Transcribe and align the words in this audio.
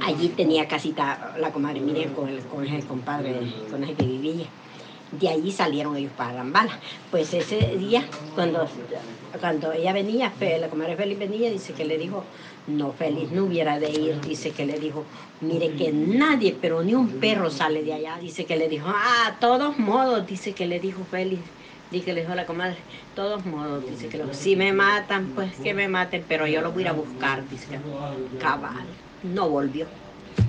Allí 0.00 0.28
tenía 0.28 0.66
casita 0.66 1.34
la 1.38 1.52
comadre 1.52 1.80
Miriam 1.80 2.14
con 2.14 2.28
el, 2.28 2.40
con 2.42 2.66
el 2.66 2.84
compadre 2.86 3.40
con 3.70 3.84
el 3.84 3.94
que 3.94 4.06
vivía. 4.06 4.46
De 5.12 5.28
allí 5.28 5.50
salieron 5.50 5.96
ellos 5.96 6.12
para 6.16 6.34
Rambala. 6.34 6.78
Pues 7.10 7.34
ese 7.34 7.76
día, 7.76 8.04
cuando, 8.34 8.68
cuando 9.40 9.72
ella 9.72 9.92
venía, 9.92 10.32
la 10.60 10.68
comadre 10.68 10.96
Félix 10.96 11.18
venía, 11.18 11.50
dice 11.50 11.72
que 11.72 11.84
le 11.84 11.98
dijo, 11.98 12.24
no, 12.68 12.92
Félix 12.92 13.32
no 13.32 13.44
hubiera 13.44 13.80
de 13.80 13.90
ir, 13.90 14.20
dice 14.20 14.52
que 14.52 14.66
le 14.66 14.78
dijo, 14.78 15.04
mire 15.40 15.72
que 15.72 15.92
nadie, 15.92 16.56
pero 16.60 16.84
ni 16.84 16.94
un 16.94 17.08
perro 17.18 17.50
sale 17.50 17.82
de 17.82 17.94
allá, 17.94 18.18
dice 18.20 18.44
que 18.44 18.56
le 18.56 18.68
dijo, 18.68 18.86
ah, 18.88 19.36
todos 19.40 19.78
modos, 19.78 20.26
dice 20.26 20.52
que 20.52 20.66
le 20.66 20.78
dijo 20.78 21.02
Félix, 21.10 21.42
dice 21.90 22.04
que 22.06 22.12
le 22.12 22.20
dijo 22.20 22.32
a 22.32 22.36
la 22.36 22.46
comadre, 22.46 22.76
todos 23.14 23.44
modos, 23.46 23.84
dice 23.88 24.08
que 24.08 24.22
si 24.32 24.56
me 24.56 24.72
matan, 24.72 25.32
pues 25.34 25.54
que 25.56 25.74
me 25.74 25.88
maten, 25.88 26.24
pero 26.28 26.46
yo 26.46 26.60
lo 26.62 26.72
voy 26.72 26.82
a 26.82 26.86
ir 26.86 26.88
a 26.88 26.92
buscar, 26.92 27.48
dice 27.48 27.66
que 27.68 28.38
cabal, 28.38 28.86
no 29.22 29.48
volvió. 29.48 29.86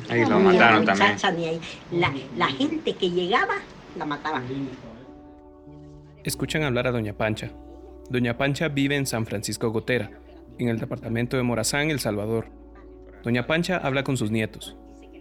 Ahí 0.09 0.25
lo 0.25 0.39
mataron 0.39 0.85
también. 0.85 1.17
Ni 1.37 1.45
ahí. 1.47 1.61
La, 1.91 2.13
la 2.37 2.47
gente 2.47 2.93
que 2.93 3.09
llegaba 3.09 3.55
la 3.97 4.05
mataban. 4.05 4.43
Escuchan 6.23 6.63
hablar 6.63 6.87
a 6.87 6.91
Doña 6.91 7.13
Pancha. 7.13 7.51
Doña 8.09 8.37
Pancha 8.37 8.67
vive 8.67 8.95
en 8.95 9.05
San 9.05 9.25
Francisco 9.25 9.69
Gotera, 9.71 10.11
en 10.59 10.67
el 10.67 10.79
departamento 10.79 11.37
de 11.37 11.43
Morazán, 11.43 11.89
El 11.89 11.99
Salvador. 11.99 12.47
Doña 13.23 13.47
Pancha 13.47 13.77
habla 13.77 14.03
con 14.03 14.17
sus 14.17 14.31
nietos. 14.31 14.75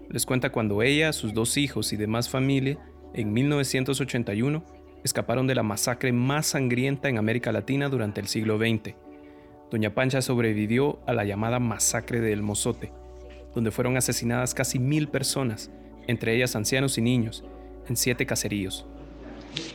Les 0.09 0.27
cuenta 0.27 0.51
cuando 0.51 0.83
ella, 0.83 1.13
sus 1.13 1.33
dos 1.33 1.57
hijos 1.57 1.93
y 1.93 1.97
demás 1.97 2.29
familia, 2.29 2.79
en 3.15 3.33
1981, 3.33 4.65
escaparon 5.05 5.47
de 5.47 5.55
la 5.55 5.63
masacre 5.63 6.13
más 6.13 6.49
sangrienta 6.49 7.09
en 7.09 7.19
América 7.19 7.53
Latina 7.53 7.89
durante 7.89 8.21
el 8.21 8.29
siglo 8.29 8.59
XX. 8.59 8.95
Doña 9.71 9.95
Pancha 9.95 10.23
sobrevivió 10.23 10.99
a 11.07 11.13
la 11.13 11.25
llamada 11.25 11.59
masacre 11.59 12.21
de 12.21 12.33
El 12.33 12.43
Mozote, 12.43 12.93
donde 13.55 13.71
fueron 13.71 13.97
asesinadas 13.97 14.55
casi 14.55 14.79
mil 14.79 15.09
personas, 15.09 15.71
entre 16.07 16.35
ellas 16.35 16.57
ancianos 16.57 16.99
y 16.99 17.03
niños, 17.03 17.45
en 17.89 17.97
siete 17.97 18.27
caseríos. 18.27 18.87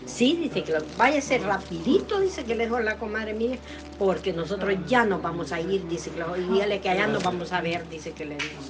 Sí, 0.06 0.38
dice 0.42 0.64
que 0.64 0.74
váyase 0.98 1.38
rapidito, 1.40 2.20
dice 2.22 2.44
que 2.44 2.56
le 2.56 2.66
dijo 2.66 2.80
la 2.80 2.98
comadre 2.98 3.34
mía, 3.34 3.58
porque 4.00 4.32
nosotros 4.32 4.74
ya 4.88 5.06
nos 5.06 5.22
vamos 5.22 5.52
a 5.52 5.60
ir, 5.60 5.88
dice 5.88 6.12
que 6.12 6.24
dígale 6.52 6.80
que 6.80 6.90
allá 6.90 7.08
nos 7.08 7.24
vamos 7.24 7.52
a 7.52 7.62
ver, 7.62 7.88
dice 7.90 8.12
que 8.12 8.26
le 8.26 8.36
dijo. 8.36 8.62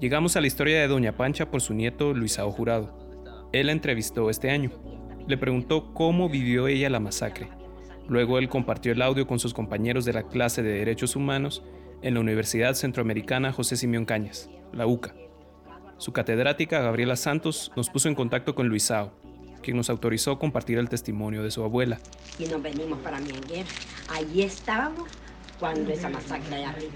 Llegamos 0.00 0.36
a 0.36 0.40
la 0.40 0.46
historia 0.46 0.80
de 0.80 0.88
Doña 0.88 1.16
Pancha 1.16 1.50
por 1.50 1.60
su 1.60 1.74
nieto 1.74 2.14
Luisao 2.14 2.50
Jurado. 2.52 2.96
Él 3.52 3.66
la 3.66 3.72
entrevistó 3.72 4.30
este 4.30 4.50
año. 4.50 4.70
Le 5.28 5.36
preguntó 5.36 5.92
cómo 5.92 6.30
vivió 6.30 6.68
ella 6.68 6.88
la 6.88 7.00
masacre. 7.00 7.50
Luego 8.08 8.38
él 8.38 8.48
compartió 8.48 8.92
el 8.92 9.02
audio 9.02 9.26
con 9.26 9.38
sus 9.38 9.52
compañeros 9.52 10.06
de 10.06 10.14
la 10.14 10.22
clase 10.22 10.62
de 10.62 10.72
Derechos 10.72 11.16
Humanos 11.16 11.62
en 12.00 12.14
la 12.14 12.20
Universidad 12.20 12.72
Centroamericana 12.72 13.52
José 13.52 13.76
Simeón 13.76 14.06
Cañas, 14.06 14.48
la 14.72 14.86
UCA. 14.86 15.14
Su 15.98 16.14
catedrática, 16.14 16.80
Gabriela 16.80 17.14
Santos, 17.14 17.70
nos 17.76 17.90
puso 17.90 18.08
en 18.08 18.14
contacto 18.14 18.54
con 18.54 18.68
Luisao, 18.68 19.12
quien 19.62 19.76
nos 19.76 19.90
autorizó 19.90 20.38
compartir 20.38 20.78
el 20.78 20.88
testimonio 20.88 21.42
de 21.42 21.50
su 21.50 21.62
abuela. 21.62 21.98
Y 22.38 22.46
nos 22.46 22.62
venimos 22.62 22.98
para 23.00 23.20
Mianguer. 23.20 23.66
Allí 24.08 24.40
estábamos 24.40 25.10
cuando 25.60 25.92
esa 25.92 26.08
masacre 26.08 26.56
allá 26.56 26.70
arriba. 26.70 26.94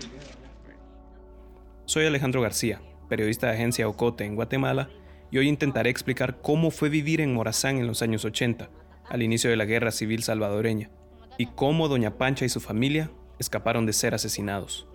Soy 1.84 2.06
Alejandro 2.06 2.41
García, 2.41 2.81
periodista 3.10 3.48
de 3.48 3.53
agencia 3.53 3.87
Ocote 3.88 4.25
en 4.25 4.37
Guatemala, 4.37 4.88
y 5.32 5.38
hoy 5.38 5.48
intentaré 5.48 5.91
explicar 5.91 6.41
cómo 6.41 6.70
fue 6.70 6.88
vivir 6.88 7.20
en 7.20 7.34
Morazán 7.34 7.78
en 7.78 7.88
los 7.88 8.03
años 8.03 8.25
80, 8.25 8.70
al 9.09 9.22
inicio 9.22 9.50
de 9.50 9.56
la 9.56 9.65
Guerra 9.65 9.91
Civil 9.91 10.22
Salvadoreña, 10.22 10.91
y 11.38 11.47
cómo 11.47 11.88
Doña 11.88 12.16
Pancha 12.19 12.44
y 12.44 12.48
su 12.48 12.60
familia 12.60 13.10
escaparon 13.41 13.84
de 13.87 13.92
ser 13.92 14.15
asesinados 14.15 14.87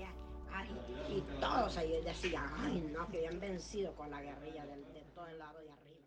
todos 1.39 1.77
ahí 1.77 1.93
decían, 2.03 2.43
ay 2.59 2.89
no, 2.93 3.07
que 3.09 3.17
habían 3.17 3.39
vencido 3.39 3.93
con 3.95 4.09
la 4.09 4.21
guerrilla 4.21 4.65
de, 4.65 4.77
todo 5.13 5.27
el 5.27 5.37
lado 5.37 5.59
de 5.59 5.71
arriba. 5.71 6.05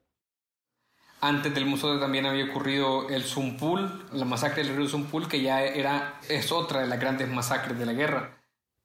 Antes 1.20 1.54
del 1.54 1.66
museo 1.66 1.98
también 1.98 2.26
había 2.26 2.46
ocurrido 2.46 3.08
el 3.08 3.22
Zumpul, 3.22 4.06
la 4.12 4.24
masacre 4.24 4.64
del 4.64 4.76
río 4.76 4.88
Zumpul, 4.88 5.28
que 5.28 5.42
ya 5.42 5.62
era, 5.62 6.20
es 6.28 6.52
otra 6.52 6.80
de 6.80 6.86
las 6.86 7.00
grandes 7.00 7.28
masacres 7.28 7.78
de 7.78 7.86
la 7.86 7.92
guerra. 7.92 8.38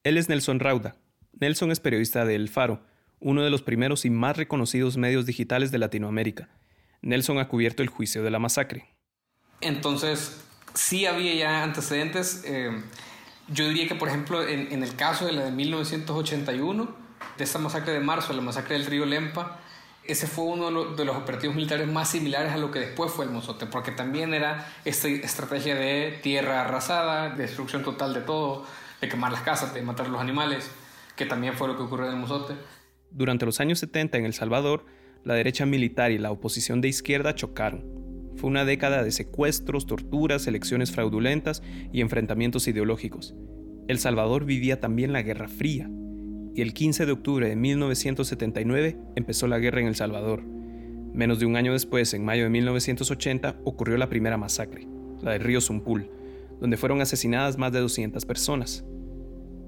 Él 0.04 0.18
es 0.18 0.28
Nelson 0.28 0.60
Rauda. 0.60 0.96
Nelson 1.32 1.70
es 1.70 1.80
periodista 1.80 2.24
de 2.24 2.34
El 2.34 2.48
Faro, 2.48 2.80
uno 3.20 3.42
de 3.42 3.50
los 3.50 3.62
primeros 3.62 4.04
y 4.04 4.10
más 4.10 4.36
reconocidos 4.36 4.96
medios 4.96 5.26
digitales 5.26 5.70
de 5.70 5.78
Latinoamérica. 5.78 6.48
Nelson 7.02 7.38
ha 7.38 7.48
cubierto 7.48 7.82
el 7.82 7.88
juicio 7.88 8.22
de 8.22 8.30
la 8.30 8.38
masacre. 8.38 8.88
Entonces, 9.60 10.42
sí 10.74 11.06
había 11.06 11.34
ya 11.34 11.62
antecedentes. 11.62 12.42
Eh, 12.44 12.70
yo 13.48 13.68
diría 13.68 13.88
que, 13.88 13.94
por 13.94 14.08
ejemplo, 14.08 14.46
en, 14.46 14.72
en, 14.72 14.82
el 14.82 14.96
caso 14.96 15.26
de 15.26 15.32
la 15.32 15.44
de 15.44 15.52
1981, 15.52 16.94
de 17.38 17.44
esta 17.44 17.58
masacre 17.58 17.92
de 17.92 18.00
marzo, 18.00 18.32
la 18.32 18.42
masacre 18.42 18.76
del 18.76 18.86
río 18.86 19.06
Lempa, 19.06 19.60
ese 20.08 20.26
fue 20.26 20.44
uno 20.44 20.66
de 20.66 20.70
los, 20.72 20.96
de 20.96 21.04
los, 21.04 21.16
operativos 21.16 21.56
militares 21.56 21.88
más 21.88 22.10
similares 22.10 22.52
a 22.52 22.56
lo 22.56 22.70
que 22.70 22.78
después 22.78 23.10
fue 23.12 23.24
el 23.24 23.30
Mozote, 23.30 23.66
porque 23.66 23.90
también 23.90 24.34
era 24.34 24.68
esta 24.84 25.08
estrategia 25.08 25.74
de 25.74 26.18
tierra 26.22 26.62
arrasada, 26.62 27.30
de 27.30 27.42
destrucción 27.42 27.82
total 27.82 28.14
de 28.14 28.20
todo, 28.20 28.64
de 29.00 29.08
quemar 29.08 29.32
las 29.32 29.42
casas, 29.42 29.74
de 29.74 29.82
matar 29.82 30.08
los 30.08 30.20
animales, 30.20 30.70
que 31.16 31.26
también 31.26 31.54
fue 31.54 31.68
lo 31.68 31.76
que 31.76 31.82
ocurrió 31.82 32.06
en 32.06 32.12
el 32.12 32.18
Mozote. 32.18 32.54
Durante 33.10 33.46
los 33.46 33.60
años 33.60 33.78
70 33.78 34.18
en 34.18 34.24
El 34.26 34.32
Salvador, 34.32 34.84
la 35.24 35.34
derecha 35.34 35.66
militar 35.66 36.12
y 36.12 36.18
la 36.18 36.30
oposición 36.30 36.80
de 36.80 36.88
izquierda 36.88 37.34
chocaron. 37.34 37.84
Fue 38.36 38.50
una 38.50 38.64
década 38.64 39.02
de 39.02 39.10
secuestros, 39.10 39.86
torturas, 39.86 40.46
elecciones 40.46 40.92
fraudulentas 40.92 41.62
y 41.92 42.00
enfrentamientos 42.00 42.68
ideológicos. 42.68 43.34
El 43.88 43.98
Salvador 43.98 44.44
vivía 44.44 44.80
también 44.80 45.12
la 45.12 45.22
Guerra 45.22 45.48
Fría, 45.48 45.90
y 46.54 46.62
el 46.62 46.72
15 46.72 47.06
de 47.06 47.12
octubre 47.12 47.48
de 47.48 47.56
1979 47.56 48.96
empezó 49.14 49.46
la 49.46 49.58
guerra 49.58 49.80
en 49.80 49.88
El 49.88 49.94
Salvador. 49.94 50.42
Menos 50.42 51.38
de 51.38 51.46
un 51.46 51.56
año 51.56 51.72
después, 51.72 52.12
en 52.14 52.24
mayo 52.24 52.44
de 52.44 52.50
1980, 52.50 53.60
ocurrió 53.64 53.96
la 53.96 54.08
primera 54.08 54.36
masacre, 54.36 54.86
la 55.22 55.32
del 55.32 55.42
río 55.42 55.60
Zumpul, 55.60 56.10
donde 56.60 56.76
fueron 56.76 57.00
asesinadas 57.00 57.58
más 57.58 57.72
de 57.72 57.80
200 57.80 58.24
personas. 58.26 58.84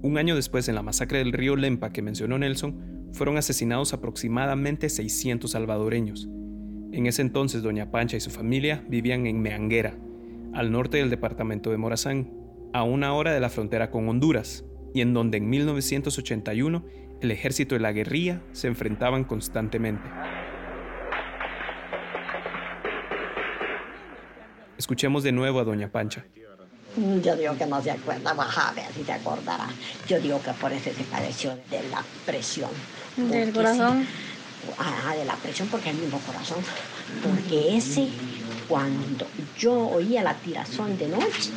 Un 0.02 0.18
año 0.18 0.34
después, 0.34 0.68
en 0.68 0.74
la 0.74 0.82
masacre 0.82 1.18
del 1.18 1.32
río 1.32 1.56
Lempa 1.56 1.92
que 1.92 2.02
mencionó 2.02 2.38
Nelson, 2.38 2.97
fueron 3.12 3.36
asesinados 3.36 3.92
aproximadamente 3.92 4.88
600 4.88 5.50
salvadoreños, 5.50 6.28
en 6.90 7.06
ese 7.06 7.20
entonces, 7.20 7.62
doña 7.62 7.90
Pancha 7.90 8.16
y 8.16 8.20
su 8.20 8.30
familia 8.30 8.82
vivían 8.88 9.26
en 9.26 9.42
Meanguera, 9.42 9.98
al 10.54 10.72
norte 10.72 10.96
del 10.96 11.10
departamento 11.10 11.70
de 11.70 11.76
Morazán, 11.76 12.32
a 12.72 12.82
una 12.82 13.12
hora 13.12 13.32
de 13.32 13.40
la 13.40 13.50
frontera 13.50 13.90
con 13.90 14.08
Honduras, 14.08 14.64
y 14.94 15.02
en 15.02 15.12
donde 15.12 15.36
en 15.36 15.50
1981 15.50 16.84
el 17.20 17.30
ejército 17.30 17.76
y 17.76 17.78
la 17.78 17.92
guerrilla 17.92 18.40
se 18.52 18.68
enfrentaban 18.68 19.24
constantemente. 19.24 20.08
Escuchemos 24.78 25.22
de 25.22 25.32
nuevo 25.32 25.60
a 25.60 25.64
doña 25.64 25.92
Pancha. 25.92 26.24
Yo 27.22 27.36
digo 27.36 27.56
que 27.56 27.66
no 27.66 27.80
se 27.82 27.90
acuerda, 27.92 28.32
a 28.32 28.72
ver 28.72 28.92
si 28.92 29.04
te 29.04 29.12
acordará. 29.12 29.68
Yo 30.06 30.20
digo 30.20 30.42
que 30.42 30.52
por 30.54 30.72
eso 30.72 30.90
se 30.92 31.04
padeció 31.04 31.56
de 31.70 31.82
la 31.84 32.04
presión. 32.24 32.70
¿Del 33.16 33.52
corazón? 33.52 34.06
ah, 34.78 35.14
de 35.14 35.24
la 35.24 35.36
presión 35.36 35.68
porque 35.68 35.90
es 35.90 35.94
el 35.94 36.00
mismo 36.00 36.18
corazón. 36.24 36.64
Porque 37.22 37.76
ese, 37.76 38.08
cuando 38.66 39.32
yo 39.54 39.74
oía 39.88 40.22
la 40.22 40.40
tirazón 40.40 40.96
de 40.96 41.08
noche, 41.08 41.52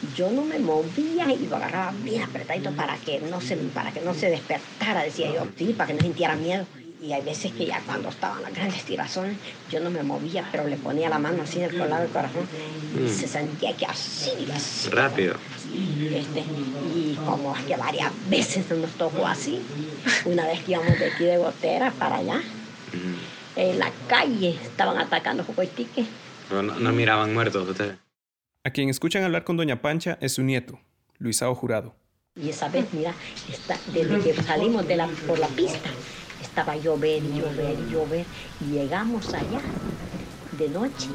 yo 0.00 0.30
no 0.30 0.44
me 0.44 0.58
movía 0.58 1.32
y 1.32 1.46
lo 1.46 1.56
agarraba 1.56 1.92
bien 2.00 2.22
apretadito 2.22 2.74
para 2.76 3.00
que 3.00 3.20
no 3.20 3.40
se, 3.40 3.56
para 3.56 3.92
que 3.92 4.00
no 4.00 4.14
se 4.14 4.30
despertara, 4.30 5.02
decía 5.02 5.32
yo, 5.32 5.52
sí, 5.56 5.74
para 5.74 5.88
que 5.88 5.94
no 5.94 6.00
sintiera 6.00 6.36
miedo. 6.36 6.68
Y 7.02 7.12
hay 7.12 7.22
veces 7.22 7.52
que 7.52 7.66
ya 7.66 7.80
cuando 7.84 8.08
estaban 8.08 8.42
las 8.42 8.54
grandes 8.54 8.82
tirazones, 8.84 9.36
yo 9.70 9.80
no 9.80 9.90
me 9.90 10.02
movía, 10.02 10.48
pero 10.50 10.66
le 10.66 10.76
ponía 10.76 11.08
la 11.08 11.18
mano 11.18 11.42
así 11.42 11.60
del 11.60 11.76
lado 11.78 12.02
del 12.02 12.10
corazón 12.10 12.48
y 12.96 13.02
mm. 13.02 13.08
se 13.08 13.28
sentía 13.28 13.76
que 13.76 13.86
así, 13.86 14.30
así. 14.52 14.90
Rápido. 14.90 15.34
Este, 15.74 16.40
y 16.94 17.18
como 17.26 17.54
es 17.54 17.64
que 17.64 17.76
varias 17.76 18.12
veces 18.30 18.70
nos 18.70 18.90
tocó 18.92 19.26
así. 19.26 19.60
Una 20.24 20.46
vez 20.46 20.62
que 20.62 20.72
íbamos 20.72 20.98
de 20.98 21.06
aquí 21.06 21.24
de 21.24 21.36
Gotera 21.36 21.90
para 21.92 22.16
allá, 22.16 22.40
en 23.56 23.78
la 23.78 23.92
calle 24.08 24.58
estaban 24.62 24.98
atacando 24.98 25.44
Jocoitique. 25.44 26.04
Pero 26.48 26.62
no, 26.62 26.78
no 26.78 26.92
miraban 26.92 27.34
muertos 27.34 27.68
ustedes. 27.68 27.96
A 28.64 28.70
quien 28.70 28.88
escuchan 28.88 29.22
hablar 29.22 29.44
con 29.44 29.56
Doña 29.56 29.80
Pancha 29.82 30.18
es 30.20 30.32
su 30.32 30.42
nieto, 30.42 30.80
Luisao 31.18 31.54
Jurado. 31.54 31.94
Y 32.34 32.50
esa 32.50 32.68
vez, 32.68 32.84
mira, 32.92 33.14
está, 33.50 33.78
desde 33.94 34.20
que 34.20 34.42
salimos 34.42 34.86
de 34.86 34.96
la, 34.96 35.06
por 35.26 35.38
la 35.38 35.46
pista, 35.48 35.88
estaba 36.56 36.76
llover 36.76 37.24
y 37.24 37.34
llover 37.34 37.78
y 37.80 37.86
llover. 37.88 38.30
Y 38.58 38.72
llegamos 38.78 39.34
allá 39.34 39.62
de 40.50 40.68
noche 40.70 41.10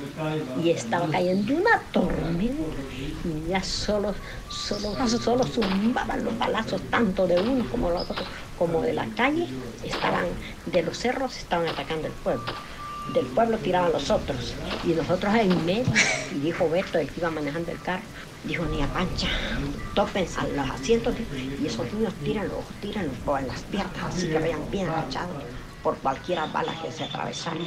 y 0.54 0.72
estaba 0.72 1.10
cayendo 1.10 1.56
una 1.56 1.90
tormenta 1.94 2.78
y 3.22 3.48
ya 3.48 3.64
solo, 3.64 4.16
solo, 4.48 4.98
solo 5.08 5.46
zumbaban 5.46 6.24
los 6.26 6.38
balazos 6.38 6.90
tanto 6.90 7.28
de 7.28 7.40
uno 7.40 7.70
como 7.70 7.90
de 7.92 7.98
otro, 7.98 8.28
como 8.56 8.82
de 8.84 8.94
la 8.94 9.14
calle, 9.14 9.56
estaban, 9.82 10.40
de 10.66 10.84
los 10.84 10.98
cerros 10.98 11.38
estaban 11.38 11.68
atacando 11.68 12.08
el 12.08 12.16
pueblo. 12.18 12.60
Del 13.14 13.26
pueblo 13.26 13.58
tiraban 13.58 13.92
los 13.92 14.10
otros 14.10 14.54
y 14.86 14.90
nosotros 14.94 15.34
en 15.36 15.66
medio, 15.66 15.92
y 16.34 16.40
dijo 16.40 16.70
Beto, 16.70 16.98
el 16.98 17.10
que 17.10 17.20
iba 17.20 17.30
manejando 17.30 17.72
el 17.72 17.82
carro, 17.82 18.04
dijo 18.46 18.64
Niña 18.66 18.88
Pancha, 18.94 19.28
topen 19.94 20.26
a 20.38 20.48
los 20.48 20.70
asientos 20.70 21.16
y 21.62 21.66
esos 21.66 21.92
niños 21.94 22.14
tíranlos, 22.24 22.64
tíranlos 22.82 23.16
por 23.26 23.42
las 23.44 23.64
piernas, 23.64 23.98
así 24.02 24.30
que 24.30 24.38
vean 24.38 24.62
bien 24.72 24.88
agachados 24.88 25.44
por 25.84 25.98
cualquier 25.98 26.40
bala 26.54 26.74
que 26.82 26.92
se 26.92 27.04
atravesaran. 27.04 27.60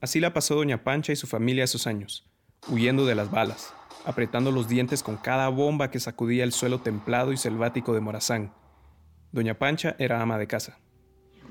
Así 0.00 0.20
la 0.20 0.34
pasó 0.34 0.56
doña 0.56 0.84
Pancha 0.84 1.12
y 1.12 1.16
su 1.16 1.26
familia 1.26 1.64
esos 1.64 1.86
años, 1.86 2.26
huyendo 2.68 3.06
de 3.06 3.14
las 3.14 3.30
balas, 3.30 3.72
apretando 4.04 4.50
los 4.50 4.68
dientes 4.68 5.02
con 5.02 5.16
cada 5.16 5.48
bomba 5.48 5.90
que 5.90 6.00
sacudía 6.00 6.44
el 6.44 6.52
suelo 6.52 6.80
templado 6.80 7.32
y 7.32 7.38
selvático 7.38 7.94
de 7.94 8.00
Morazán. 8.00 8.52
Doña 9.32 9.58
Pancha 9.58 9.96
era 9.98 10.20
ama 10.20 10.36
de 10.36 10.46
casa. 10.46 10.78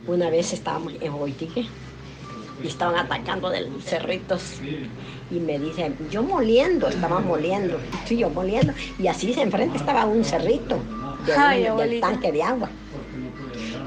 Una 0.06 0.30
vez 0.30 0.54
estábamos 0.54 0.94
en 1.02 1.14
Boitique 1.14 1.66
y 2.62 2.68
estaban 2.68 2.96
atacando 2.96 3.50
de 3.50 3.70
cerritos 3.82 4.62
y 5.32 5.40
me 5.40 5.58
dicen, 5.58 5.96
yo 6.12 6.22
moliendo, 6.24 6.88
estaba 6.88 7.20
moliendo, 7.20 7.78
sí, 8.06 8.18
yo 8.18 8.30
moliendo, 8.30 8.74
y 9.00 9.08
así 9.08 9.34
enfrente 9.38 9.78
estaba 9.78 10.06
un 10.06 10.24
cerrito 10.24 10.78
del 11.78 12.00
tanque 12.00 12.32
de 12.32 12.44
agua. 12.44 12.70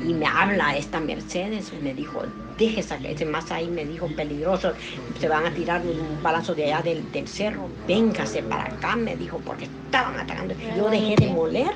Y 0.07 0.15
me 0.15 0.27
habla 0.27 0.77
esta 0.77 1.01
Mercedes, 1.01 1.73
y 1.73 1.83
me 1.83 1.95
dijo, 1.95 2.23
déjese 2.59 2.97
ese 3.05 3.25
más 3.25 3.51
ahí, 3.51 3.69
me 3.69 3.85
dijo, 3.85 4.07
peligroso, 4.09 4.73
se 5.19 5.29
van 5.29 5.47
a 5.47 5.51
tirar 5.51 5.83
un 5.83 6.23
balazo 6.23 6.55
de 6.55 6.67
allá 6.67 6.83
del, 6.83 7.11
del, 7.13 7.29
cerro, 7.29 7.69
véngase 7.87 8.43
para 8.43 8.65
acá, 8.65 8.97
me 8.97 9.17
dijo, 9.17 9.39
porque 9.45 9.65
estaban 9.65 10.19
atacando. 10.19 10.55
Yo 10.77 10.89
dejé 10.91 11.17
de 11.17 11.27
moler 11.29 11.73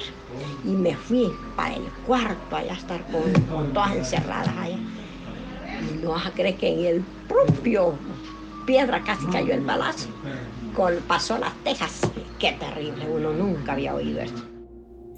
y 0.65 0.71
me 0.71 0.95
fui 0.95 1.31
para 1.57 1.75
el 1.75 1.85
cuarto, 2.07 2.57
allá 2.57 2.73
a 2.73 2.77
estar 2.77 3.05
con, 3.07 3.73
todas 3.73 3.97
encerradas 3.97 4.57
allá. 4.57 4.79
No 6.03 6.11
vas 6.11 6.27
a 6.27 6.33
creer 6.33 6.57
que 6.57 6.69
en 6.69 6.85
el 6.85 7.05
propio 7.29 7.95
piedra 8.67 9.03
casi 9.05 9.27
cayó 9.27 9.53
el 9.53 9.61
balazo, 9.61 10.09
con, 10.75 10.97
pasó 11.07 11.39
las 11.39 11.55
tejas. 11.65 12.01
Qué 12.39 12.53
terrible, 12.53 13.07
uno 13.09 13.33
nunca 13.33 13.73
había 13.73 13.95
oído 13.95 14.21
esto. 14.21 14.43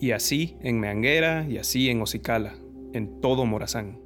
Y 0.01 0.11
así 0.11 0.57
en 0.61 0.81
Meanguera 0.81 1.47
y 1.49 1.59
así 1.59 1.89
en 1.89 2.03
Ocicala, 2.03 2.55
en 2.93 3.21
todo 3.21 3.47
Morazán 3.47 4.03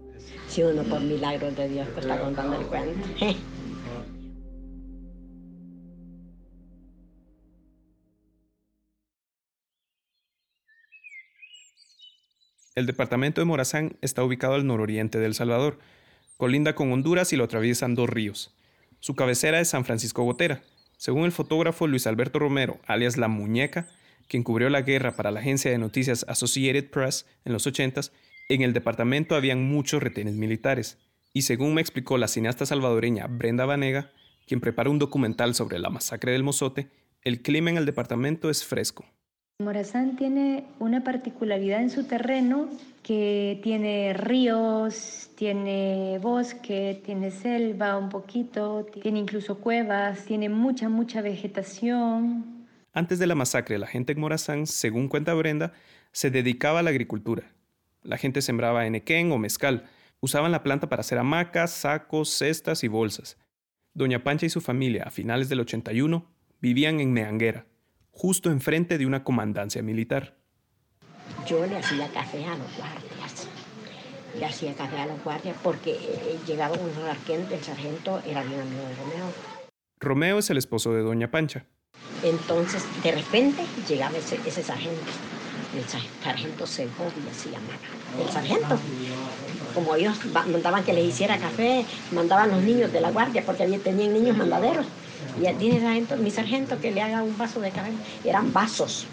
si 0.48 0.62
uno 0.62 0.82
por 0.84 1.00
milagros 1.00 1.56
de 1.56 1.68
Dios 1.68 1.88
está 1.96 2.20
contando 2.20 2.58
el 2.58 2.66
cuento. 2.66 3.08
El 12.74 12.84
departamento 12.84 13.40
de 13.40 13.46
Morazán 13.46 13.96
está 14.02 14.22
ubicado 14.22 14.52
al 14.52 14.66
nororiente 14.66 15.18
de 15.18 15.24
El 15.24 15.32
Salvador. 15.32 15.78
Colinda 16.36 16.74
con 16.74 16.92
Honduras 16.92 17.32
y 17.32 17.36
lo 17.36 17.44
atraviesan 17.44 17.94
dos 17.94 18.10
ríos. 18.10 18.54
Su 19.00 19.14
cabecera 19.14 19.58
es 19.60 19.70
San 19.70 19.86
Francisco 19.86 20.22
Gotera. 20.22 20.62
Según 20.98 21.24
el 21.24 21.32
fotógrafo 21.32 21.86
Luis 21.86 22.06
Alberto 22.06 22.38
Romero, 22.38 22.78
alias 22.86 23.16
La 23.16 23.28
Muñeca, 23.28 23.88
quien 24.28 24.42
cubrió 24.42 24.68
la 24.68 24.82
guerra 24.82 25.16
para 25.16 25.30
la 25.30 25.40
agencia 25.40 25.70
de 25.70 25.78
noticias 25.78 26.26
Associated 26.28 26.90
Press 26.90 27.26
en 27.44 27.54
los 27.54 27.66
80s, 27.66 28.12
en 28.50 28.62
el 28.62 28.74
departamento 28.74 29.34
habían 29.34 29.64
muchos 29.64 30.02
retenes 30.02 30.34
militares, 30.34 30.98
y 31.32 31.42
según 31.42 31.74
me 31.74 31.80
explicó 31.80 32.18
la 32.18 32.28
cineasta 32.28 32.66
salvadoreña 32.66 33.26
Brenda 33.28 33.64
Vanega, 33.64 34.12
quien 34.46 34.60
preparó 34.60 34.90
un 34.90 34.98
documental 34.98 35.54
sobre 35.54 35.78
la 35.78 35.90
masacre 35.90 36.32
del 36.32 36.42
Mozote, 36.42 36.90
el 37.22 37.42
clima 37.42 37.70
en 37.70 37.78
el 37.78 37.86
departamento 37.86 38.50
es 38.50 38.64
fresco. 38.64 39.06
Morazán 39.58 40.16
tiene 40.16 40.64
una 40.78 41.02
particularidad 41.02 41.80
en 41.80 41.90
su 41.90 42.04
terreno 42.04 42.68
que 43.02 43.58
tiene 43.62 44.12
ríos, 44.12 45.30
tiene 45.34 46.18
bosque, 46.20 47.00
tiene 47.04 47.30
selva 47.30 47.96
un 47.96 48.08
poquito, 48.08 48.86
tiene 49.02 49.18
incluso 49.18 49.58
cuevas, 49.58 50.24
tiene 50.24 50.48
mucha, 50.48 50.88
mucha 50.88 51.22
vegetación. 51.22 52.66
Antes 52.92 53.18
de 53.18 53.26
la 53.26 53.34
masacre, 53.34 53.78
la 53.78 53.86
gente 53.86 54.12
en 54.12 54.20
Morazán, 54.20 54.66
según 54.66 55.08
cuenta 55.08 55.34
Brenda, 55.34 55.72
se 56.12 56.30
dedicaba 56.30 56.80
a 56.80 56.82
la 56.82 56.90
agricultura 56.90 57.44
la 58.06 58.16
gente 58.16 58.40
sembraba 58.40 58.86
enequén 58.86 59.32
o 59.32 59.38
mezcal. 59.38 59.84
Usaban 60.20 60.52
la 60.52 60.62
planta 60.62 60.88
para 60.88 61.00
hacer 61.00 61.18
hamacas, 61.18 61.72
sacos, 61.72 62.30
cestas 62.30 62.84
y 62.84 62.88
bolsas. 62.88 63.36
Doña 63.94 64.22
Pancha 64.22 64.46
y 64.46 64.50
su 64.50 64.60
familia, 64.60 65.04
a 65.04 65.10
finales 65.10 65.48
del 65.48 65.60
81, 65.60 66.26
vivían 66.60 67.00
en 67.00 67.12
Meanguera, 67.12 67.66
justo 68.16 68.50
enfrente 68.50 68.96
de 68.96 69.04
una 69.04 69.22
comandancia 69.22 69.82
militar. 69.82 70.34
Yo 71.46 71.66
le 71.66 71.76
hacía 71.76 72.08
café 72.08 72.44
a 72.46 72.56
los 72.56 72.76
guardias. 72.76 73.48
Le 74.38 74.46
hacía 74.46 74.74
café 74.74 74.98
a 74.98 75.06
los 75.06 75.22
guardias 75.22 75.54
porque 75.62 75.92
eh, 75.92 76.38
llegaba 76.46 76.76
un 76.78 76.94
sargento, 76.94 77.54
el 77.54 77.62
sargento 77.62 78.22
era 78.26 78.42
bien 78.42 78.60
amigo 78.60 78.82
de 78.88 78.94
Romeo. 78.96 79.32
Romeo 80.00 80.38
es 80.38 80.48
el 80.48 80.56
esposo 80.56 80.94
de 80.94 81.02
Doña 81.02 81.30
Pancha. 81.30 81.66
Entonces, 82.22 82.84
de 83.02 83.12
repente, 83.12 83.62
llegaba 83.86 84.16
ese, 84.16 84.40
ese 84.46 84.62
sargento 84.62 85.12
el 85.76 85.84
sargento 86.24 86.66
Segovia 86.66 87.34
se 87.34 87.50
llamaba, 87.50 87.74
el 88.18 88.32
sargento. 88.32 88.78
Como 89.74 89.94
ellos 89.94 90.16
mandaban 90.50 90.84
que 90.84 90.94
les 90.94 91.04
hiciera 91.04 91.36
café, 91.36 91.84
mandaban 92.12 92.50
los 92.50 92.62
niños 92.62 92.92
de 92.92 93.00
la 93.00 93.10
guardia, 93.10 93.42
porque 93.44 93.64
allí 93.64 93.76
tenían 93.78 94.14
niños 94.14 94.36
mandaderos. 94.36 94.86
Y 95.40 95.52
tiene 95.54 95.80
sargento, 95.80 96.16
mi 96.16 96.30
sargento 96.30 96.80
que 96.80 96.92
le 96.92 97.02
haga 97.02 97.22
un 97.22 97.36
vaso 97.36 97.60
de 97.60 97.70
café. 97.70 97.92
Eran 98.24 98.52
vasos. 98.52 99.06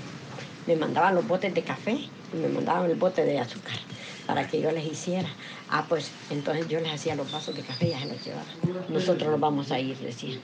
Me 0.68 0.76
mandaban 0.76 1.16
los 1.16 1.28
botes 1.28 1.54
de 1.54 1.62
café 1.62 1.98
y 2.34 2.38
me 2.38 2.48
mandaban 2.48 2.90
el 2.90 2.96
bote 2.96 3.26
de 3.26 3.40
azúcar 3.40 3.78
para 4.26 4.48
que 4.48 4.62
yo 4.62 4.72
les 4.72 4.86
hiciera. 4.86 5.30
Ah, 5.70 5.86
pues 5.88 6.12
entonces 6.30 6.68
yo 6.68 6.80
les 6.80 6.94
hacía 6.94 7.16
los 7.16 7.32
vasos 7.32 7.56
de 7.56 7.62
café 7.62 7.88
y 7.88 7.90
ya 7.90 8.00
se 8.00 8.08
los 8.08 8.24
llevaba. 8.24 8.46
Nosotros 8.90 9.30
nos 9.30 9.40
vamos 9.40 9.72
a 9.72 9.80
ir, 9.80 9.98
decían. 9.98 10.40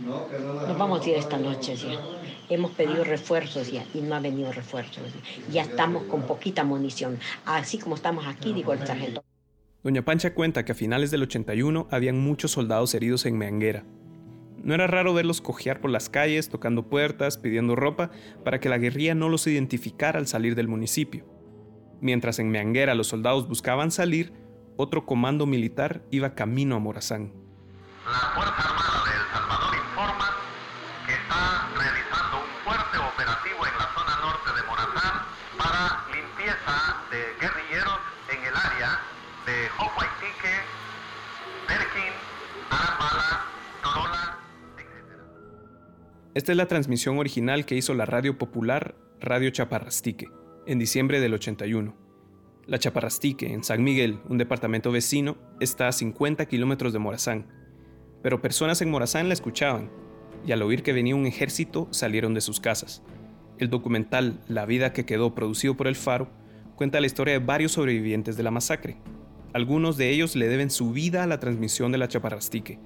Nos 0.00 0.76
vamos 0.76 1.06
a 1.06 1.08
ir 1.08 1.16
esta 1.16 1.38
noche, 1.38 1.76
ya. 1.76 2.00
Hemos 2.48 2.72
pedido 2.72 3.04
refuerzos 3.04 3.70
ya 3.70 3.84
y 3.94 4.00
no 4.00 4.14
ha 4.14 4.20
venido 4.20 4.52
refuerzos. 4.52 5.04
Ya 5.50 5.62
estamos 5.62 6.04
con 6.04 6.22
poquita 6.22 6.64
munición. 6.64 7.18
Así 7.46 7.78
como 7.78 7.94
estamos 7.94 8.26
aquí, 8.26 8.52
digo 8.52 8.72
el 8.72 8.86
sargento. 8.86 9.22
Doña 9.82 10.04
Pancha 10.04 10.34
cuenta 10.34 10.64
que 10.64 10.72
a 10.72 10.74
finales 10.74 11.10
del 11.10 11.22
81 11.22 11.88
habían 11.90 12.18
muchos 12.18 12.50
soldados 12.50 12.94
heridos 12.94 13.24
en 13.26 13.38
Meanguera. 13.38 13.84
No 14.64 14.72
era 14.72 14.86
raro 14.86 15.12
verlos 15.12 15.42
cojear 15.42 15.82
por 15.82 15.90
las 15.90 16.08
calles, 16.08 16.48
tocando 16.48 16.88
puertas, 16.88 17.36
pidiendo 17.36 17.76
ropa, 17.76 18.10
para 18.44 18.60
que 18.60 18.70
la 18.70 18.78
guerrilla 18.78 19.14
no 19.14 19.28
los 19.28 19.46
identificara 19.46 20.18
al 20.18 20.26
salir 20.26 20.54
del 20.54 20.68
municipio. 20.68 21.26
Mientras 22.00 22.38
en 22.38 22.50
Meanguera 22.50 22.94
los 22.94 23.08
soldados 23.08 23.46
buscaban 23.46 23.90
salir, 23.90 24.32
otro 24.76 25.04
comando 25.04 25.44
militar 25.44 26.02
iba 26.10 26.34
camino 26.34 26.76
a 26.76 26.78
Morazán. 26.78 27.32
La 28.06 28.32
Fuerza 28.34 28.54
Armada 28.56 29.04
de 29.04 29.12
El 29.12 29.26
Salvador 29.32 29.74
informa 29.76 30.30
que 31.06 31.12
está 31.12 31.73
Esta 46.34 46.52
es 46.52 46.58
la 46.58 46.66
transmisión 46.66 47.18
original 47.18 47.64
que 47.64 47.76
hizo 47.76 47.94
la 47.94 48.06
radio 48.06 48.38
popular 48.38 48.96
Radio 49.20 49.50
Chaparrastique 49.50 50.28
en 50.66 50.78
diciembre 50.78 51.20
del 51.20 51.34
81. 51.34 51.94
La 52.66 52.78
Chaparrastique, 52.78 53.52
en 53.52 53.62
San 53.62 53.82
Miguel, 53.84 54.18
un 54.28 54.38
departamento 54.38 54.90
vecino, 54.90 55.36
está 55.60 55.88
a 55.88 55.92
50 55.92 56.46
kilómetros 56.46 56.92
de 56.92 56.98
Morazán 56.98 57.46
pero 58.24 58.40
personas 58.40 58.80
en 58.80 58.90
Morazán 58.90 59.28
la 59.28 59.34
escuchaban, 59.34 59.90
y 60.46 60.52
al 60.52 60.62
oír 60.62 60.82
que 60.82 60.94
venía 60.94 61.14
un 61.14 61.26
ejército 61.26 61.88
salieron 61.90 62.32
de 62.32 62.40
sus 62.40 62.58
casas. 62.58 63.02
El 63.58 63.68
documental 63.68 64.40
La 64.48 64.64
vida 64.64 64.94
que 64.94 65.04
quedó, 65.04 65.34
producido 65.34 65.76
por 65.76 65.88
El 65.88 65.94
Faro, 65.94 66.30
cuenta 66.74 67.00
la 67.00 67.06
historia 67.06 67.34
de 67.34 67.44
varios 67.44 67.72
sobrevivientes 67.72 68.38
de 68.38 68.42
la 68.42 68.50
masacre. 68.50 68.96
Algunos 69.52 69.98
de 69.98 70.08
ellos 70.08 70.36
le 70.36 70.48
deben 70.48 70.70
su 70.70 70.90
vida 70.90 71.22
a 71.22 71.26
la 71.26 71.38
transmisión 71.38 71.92
de 71.92 71.98
la 71.98 72.08
Chaparrastique, 72.08 72.78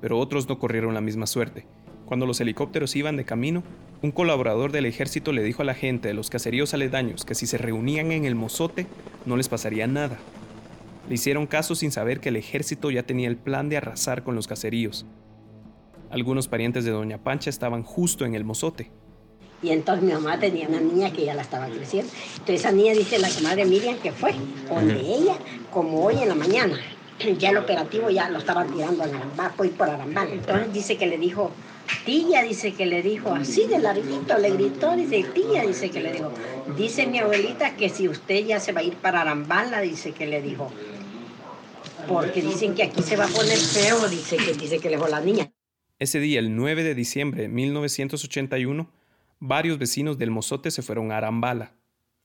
pero 0.00 0.20
otros 0.20 0.48
no 0.48 0.60
corrieron 0.60 0.94
la 0.94 1.00
misma 1.00 1.26
suerte. 1.26 1.66
Cuando 2.10 2.26
los 2.26 2.40
helicópteros 2.40 2.96
iban 2.96 3.16
de 3.16 3.24
camino, 3.24 3.62
un 4.02 4.10
colaborador 4.10 4.72
del 4.72 4.84
ejército 4.84 5.30
le 5.30 5.44
dijo 5.44 5.62
a 5.62 5.64
la 5.64 5.74
gente 5.74 6.08
de 6.08 6.14
los 6.14 6.28
caseríos 6.28 6.74
aledaños 6.74 7.24
que 7.24 7.36
si 7.36 7.46
se 7.46 7.56
reunían 7.56 8.10
en 8.10 8.24
el 8.24 8.34
mozote 8.34 8.88
no 9.26 9.36
les 9.36 9.48
pasaría 9.48 9.86
nada, 9.86 10.18
le 11.08 11.14
hicieron 11.14 11.46
caso 11.46 11.76
sin 11.76 11.92
saber 11.92 12.18
que 12.18 12.30
el 12.30 12.34
ejército 12.34 12.90
ya 12.90 13.04
tenía 13.04 13.28
el 13.28 13.36
plan 13.36 13.68
de 13.68 13.76
arrasar 13.76 14.24
con 14.24 14.34
los 14.34 14.48
caseríos. 14.48 15.06
Algunos 16.10 16.48
parientes 16.48 16.84
de 16.84 16.90
Doña 16.90 17.18
Pancha 17.18 17.48
estaban 17.48 17.84
justo 17.84 18.24
en 18.24 18.34
el 18.34 18.42
mozote. 18.42 18.90
Y 19.62 19.70
entonces 19.70 20.02
mi 20.02 20.12
mamá 20.12 20.36
tenía 20.40 20.66
una 20.66 20.80
niña 20.80 21.12
que 21.12 21.24
ya 21.24 21.34
la 21.34 21.42
estaba 21.42 21.68
creciendo. 21.68 22.10
Entonces 22.32 22.56
esa 22.56 22.72
niña 22.72 22.92
dice 22.92 23.20
la 23.20 23.30
comadre 23.30 23.66
Miriam 23.66 23.96
que 23.98 24.10
fue 24.10 24.34
donde 24.68 24.98
ella, 24.98 25.36
como 25.72 26.04
hoy 26.06 26.16
en 26.16 26.28
la 26.28 26.34
mañana. 26.34 26.76
ya 27.38 27.50
el 27.50 27.58
operativo 27.58 28.10
ya 28.10 28.28
lo 28.30 28.38
estaban 28.38 28.68
tirando 28.72 29.04
a 29.04 29.06
Arambal, 29.06 29.52
voy 29.56 29.68
por 29.68 29.88
Arambal. 29.88 30.32
Entonces 30.32 30.72
dice 30.72 30.96
que 30.96 31.06
le 31.06 31.16
dijo, 31.16 31.52
tía, 32.04 32.42
dice 32.42 32.72
que 32.72 32.86
le 32.86 33.02
dijo, 33.02 33.34
así 33.34 33.66
de 33.66 33.78
larguito, 33.78 34.38
le 34.38 34.50
gritó, 34.50 34.96
dice, 34.96 35.24
tía, 35.34 35.66
dice 35.66 35.90
que 35.90 36.00
le 36.00 36.12
dijo, 36.12 36.32
dice 36.76 37.06
mi 37.06 37.18
abuelita 37.18 37.76
que 37.76 37.88
si 37.88 38.08
usted 38.08 38.44
ya 38.46 38.60
se 38.60 38.72
va 38.72 38.80
a 38.80 38.84
ir 38.84 38.94
para 38.94 39.22
Arambala, 39.22 39.80
dice 39.80 40.12
que 40.12 40.26
le 40.26 40.42
dijo, 40.42 40.70
porque 42.08 42.42
dicen 42.42 42.74
que 42.74 42.82
aquí 42.82 43.02
se 43.02 43.16
va 43.16 43.24
a 43.24 43.28
poner 43.28 43.58
feo, 43.58 44.08
dice 44.08 44.36
que, 44.36 44.54
dice 44.54 44.78
que 44.78 44.90
le 44.90 44.96
dijo 44.96 45.08
la 45.08 45.20
niña. 45.20 45.52
Ese 45.98 46.18
día, 46.18 46.40
el 46.40 46.56
9 46.56 46.82
de 46.82 46.94
diciembre 46.94 47.42
de 47.42 47.48
1981, 47.48 48.90
varios 49.38 49.78
vecinos 49.78 50.18
del 50.18 50.30
Mozote 50.30 50.70
se 50.70 50.82
fueron 50.82 51.12
a 51.12 51.18
Arambala. 51.18 51.74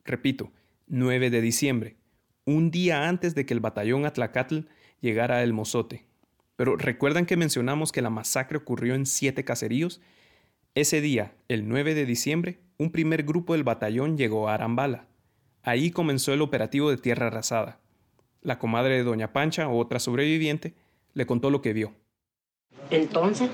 Repito, 0.06 0.52
9 0.88 1.30
de 1.30 1.42
diciembre, 1.42 1.98
un 2.46 2.72
día 2.72 3.08
antes 3.08 3.36
de 3.36 3.46
que 3.46 3.54
el 3.54 3.60
batallón 3.60 4.06
Atlacatl 4.06 4.60
llegara 5.02 5.38
a 5.38 5.44
El 5.44 5.54
Mozote. 5.54 6.06
Pero 6.56 6.78
¿recuerdan 6.78 7.26
que 7.26 7.38
mencionamos 7.38 7.92
que 7.92 8.02
la 8.02 8.10
masacre 8.10 8.58
ocurrió 8.58 8.96
en 8.96 9.06
siete 9.06 9.44
caseríos? 9.44 10.02
Ese 10.74 11.02
día, 11.02 11.34
el 11.48 11.68
9 11.68 11.94
de 11.94 12.06
diciembre, 12.06 12.60
un 12.78 12.92
primer 12.92 13.24
grupo 13.24 13.54
del 13.54 13.64
batallón 13.64 14.18
llegó 14.18 14.50
a 14.50 14.54
Arambala. 14.54 15.08
Ahí 15.64 15.92
comenzó 15.92 16.34
el 16.34 16.42
operativo 16.42 16.90
de 16.90 16.98
tierra 16.98 17.28
arrasada. 17.28 17.80
La 18.42 18.60
comadre 18.60 18.96
de 18.96 19.04
Doña 19.04 19.34
Pancha, 19.34 19.68
otra 19.70 20.00
sobreviviente, 20.00 20.76
le 21.14 21.26
contó 21.26 21.50
lo 21.50 21.62
que 21.62 21.74
vio. 21.74 21.94
Entonces, 22.92 23.50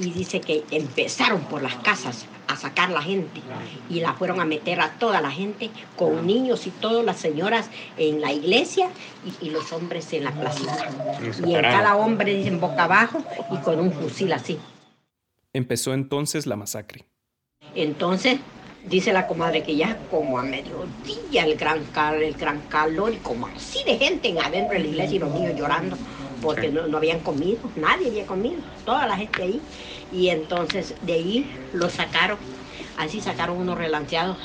y 0.00 0.10
dice 0.10 0.40
que 0.40 0.64
empezaron 0.70 1.42
por 1.42 1.62
las 1.62 1.76
casas 1.76 2.26
a 2.48 2.56
sacar 2.56 2.90
la 2.90 3.02
gente 3.02 3.40
y 3.90 4.00
la 4.00 4.14
fueron 4.14 4.40
a 4.40 4.46
meter 4.46 4.80
a 4.80 4.92
toda 4.98 5.20
la 5.20 5.30
gente 5.30 5.70
con 5.96 6.26
niños 6.26 6.66
y 6.66 6.70
todas 6.70 7.04
las 7.04 7.18
señoras 7.18 7.68
en 7.98 8.20
la 8.20 8.32
iglesia 8.32 8.88
y, 9.24 9.46
y 9.46 9.50
los 9.50 9.70
hombres 9.72 10.12
en 10.14 10.24
la 10.24 10.32
placita. 10.32 10.88
Y 11.46 11.54
en 11.54 11.62
cada 11.62 11.96
hombre 11.96 12.34
dicen 12.34 12.58
boca 12.58 12.84
abajo 12.84 13.22
y 13.52 13.58
con 13.58 13.78
un 13.78 13.92
fusil 13.92 14.32
así. 14.32 14.58
Empezó 15.52 15.92
entonces 15.92 16.46
la 16.46 16.56
masacre. 16.56 17.04
Entonces, 17.74 18.38
dice 18.88 19.12
la 19.12 19.26
comadre 19.26 19.62
que 19.62 19.76
ya 19.76 19.98
como 20.10 20.38
a 20.38 20.42
mediodía 20.42 21.44
el 21.44 21.56
gran, 21.56 21.84
cal, 21.92 22.22
el 22.22 22.34
gran 22.34 22.60
calor 22.62 23.12
y 23.12 23.16
como 23.18 23.46
así 23.48 23.84
de 23.84 23.98
gente 23.98 24.28
en 24.28 24.38
adentro 24.38 24.72
de 24.72 24.80
la 24.80 24.86
iglesia 24.86 25.16
y 25.16 25.18
los 25.18 25.34
niños 25.34 25.54
llorando 25.56 25.96
porque 26.42 26.70
no, 26.70 26.86
no 26.86 26.98
habían 26.98 27.20
comido, 27.20 27.58
nadie 27.76 28.08
había 28.08 28.26
comido, 28.26 28.56
toda 28.84 29.06
la 29.06 29.16
gente 29.16 29.42
ahí. 29.42 29.60
Y 30.12 30.28
entonces 30.28 30.94
de 31.02 31.12
ahí 31.12 31.50
los 31.72 31.92
sacaron, 31.92 32.38
así 32.98 33.20
sacaron 33.20 33.58
unos 33.58 33.78
relanceados, 33.78 34.38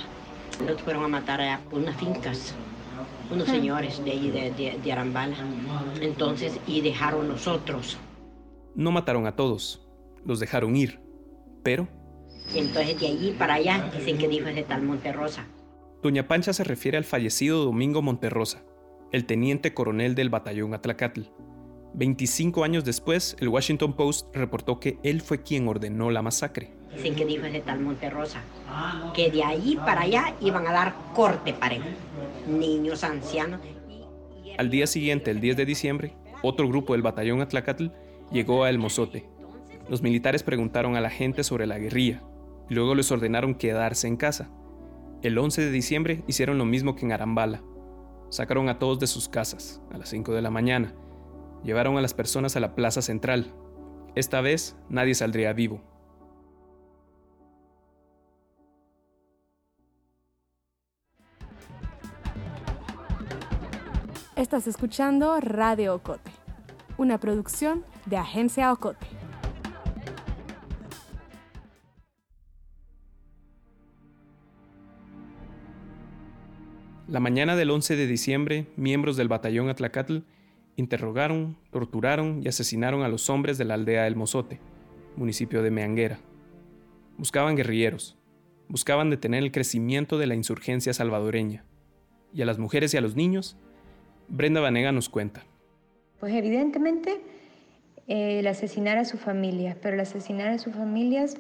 los 0.65 0.81
fueron 0.81 1.03
a 1.05 1.07
matar 1.07 1.41
a 1.41 1.59
unas 1.71 1.95
fincas, 1.97 2.53
unos 3.31 3.47
señores 3.47 4.03
de 4.03 4.11
ahí 4.11 4.29
de, 4.29 4.51
de, 4.51 4.79
de 4.83 4.91
Arambala. 4.91 5.35
Entonces, 6.01 6.59
y 6.67 6.81
dejaron 6.81 7.27
nosotros. 7.27 7.97
No 8.75 8.91
mataron 8.91 9.25
a 9.25 9.35
todos, 9.35 9.81
los 10.25 10.39
dejaron 10.39 10.75
ir, 10.75 10.99
pero 11.63 11.87
Entonces 12.53 12.99
de 12.99 13.07
allí 13.07 13.35
para 13.37 13.55
allá 13.55 13.89
dicen 13.97 14.17
que 14.17 14.27
dijo 14.27 14.47
ese 14.47 14.63
tal 14.63 14.83
Monterrosa. 14.83 15.45
Doña 16.03 16.27
Pancha 16.27 16.53
se 16.53 16.63
refiere 16.63 16.97
al 16.97 17.03
fallecido 17.03 17.65
Domingo 17.65 18.03
Monterrosa, 18.03 18.61
el 19.11 19.25
teniente 19.25 19.73
coronel 19.73 20.13
del 20.13 20.29
batallón 20.29 20.75
Atlacatl. 20.75 21.21
25 21.95 22.65
años 22.65 22.83
después, 22.83 23.37
el 23.39 23.47
Washington 23.47 23.93
Post 23.93 24.35
reportó 24.35 24.81
que 24.81 24.99
él 25.03 25.21
fue 25.21 25.43
quien 25.43 25.65
ordenó 25.67 26.11
la 26.11 26.21
masacre. 26.21 26.73
Dicen 26.93 27.15
que 27.15 27.25
dijo 27.25 27.45
ese 27.45 27.61
tal 27.61 27.79
Monterrosa, 27.79 28.41
que 29.13 29.31
de 29.31 29.43
allí 29.43 29.77
para 29.77 30.01
allá 30.01 30.35
iban 30.41 30.67
a 30.67 30.73
dar 30.73 30.95
corte 31.13 31.53
parejo. 31.53 31.85
Niños, 32.49 33.05
ancianos. 33.05 33.61
Al 34.57 34.69
día 34.69 34.87
siguiente, 34.87 35.31
el 35.31 35.39
10 35.39 35.55
de 35.55 35.65
diciembre, 35.65 36.13
otro 36.41 36.67
grupo 36.67 36.93
del 36.93 37.01
batallón 37.01 37.39
Atlacatl 37.39 37.87
llegó 38.29 38.65
a 38.65 38.69
El 38.69 38.77
Mozote. 38.77 39.25
Los 39.89 40.01
militares 40.01 40.43
preguntaron 40.43 40.97
a 40.97 41.01
la 41.01 41.09
gente 41.09 41.45
sobre 41.45 41.65
la 41.65 41.77
guerrilla 41.77 42.23
y 42.69 42.73
luego 42.73 42.93
les 42.95 43.09
ordenaron 43.09 43.55
quedarse 43.55 44.07
en 44.07 44.17
casa. 44.17 44.49
El 45.21 45.37
11 45.37 45.61
de 45.61 45.71
diciembre 45.71 46.23
hicieron 46.27 46.57
lo 46.57 46.65
mismo 46.65 46.95
que 46.95 47.05
en 47.05 47.13
Arambala. 47.13 47.63
Sacaron 48.29 48.67
a 48.67 48.79
todos 48.79 48.99
de 48.99 49.07
sus 49.07 49.29
casas 49.29 49.81
a 49.91 49.97
las 49.97 50.09
5 50.09 50.33
de 50.33 50.41
la 50.41 50.49
mañana. 50.49 50.93
Llevaron 51.65 51.97
a 51.97 52.01
las 52.01 52.13
personas 52.13 52.55
a 52.55 52.59
la 52.59 52.75
plaza 52.75 53.01
central. 53.01 53.51
Esta 54.13 54.39
vez 54.39 54.77
nadie 54.87 55.15
saldría 55.15 55.51
vivo. 55.51 55.81
Estás 64.35 64.67
escuchando 64.67 65.39
Radio 65.39 65.95
Ocote, 65.95 66.29
una 66.99 67.19
producción 67.19 67.83
de 68.05 68.17
Agencia 68.17 68.71
Ocote. 68.71 69.07
La 77.07 77.19
mañana 77.19 77.55
del 77.55 77.71
11 77.71 77.95
de 77.95 78.05
diciembre, 78.05 78.67
miembros 78.75 79.17
del 79.17 79.29
batallón 79.29 79.69
Atlacatl 79.69 80.19
interrogaron, 80.75 81.57
torturaron 81.71 82.41
y 82.43 82.47
asesinaron 82.47 83.03
a 83.03 83.07
los 83.07 83.29
hombres 83.29 83.57
de 83.57 83.65
la 83.65 83.75
aldea 83.75 84.07
El 84.07 84.15
Mozote, 84.15 84.59
municipio 85.15 85.63
de 85.63 85.71
Meanguera. 85.71 86.19
Buscaban 87.17 87.55
guerrilleros, 87.55 88.17
buscaban 88.67 89.09
detener 89.09 89.43
el 89.43 89.51
crecimiento 89.51 90.17
de 90.17 90.27
la 90.27 90.35
insurgencia 90.35 90.93
salvadoreña. 90.93 91.63
Y 92.33 92.41
a 92.41 92.45
las 92.45 92.59
mujeres 92.59 92.93
y 92.93 92.97
a 92.97 93.01
los 93.01 93.15
niños, 93.15 93.57
Brenda 94.27 94.59
Vanega 94.59 94.91
nos 94.91 95.07
cuenta. 95.07 95.45
Pues 96.19 96.33
evidentemente 96.33 97.21
eh, 98.07 98.39
el 98.39 98.47
asesinar 98.47 98.97
a 98.97 99.05
sus 99.05 99.19
familias, 99.19 99.77
pero 99.81 99.95
el 99.95 100.01
asesinar 100.01 100.49
a 100.49 100.57
sus 100.57 100.73
familias 100.73 101.37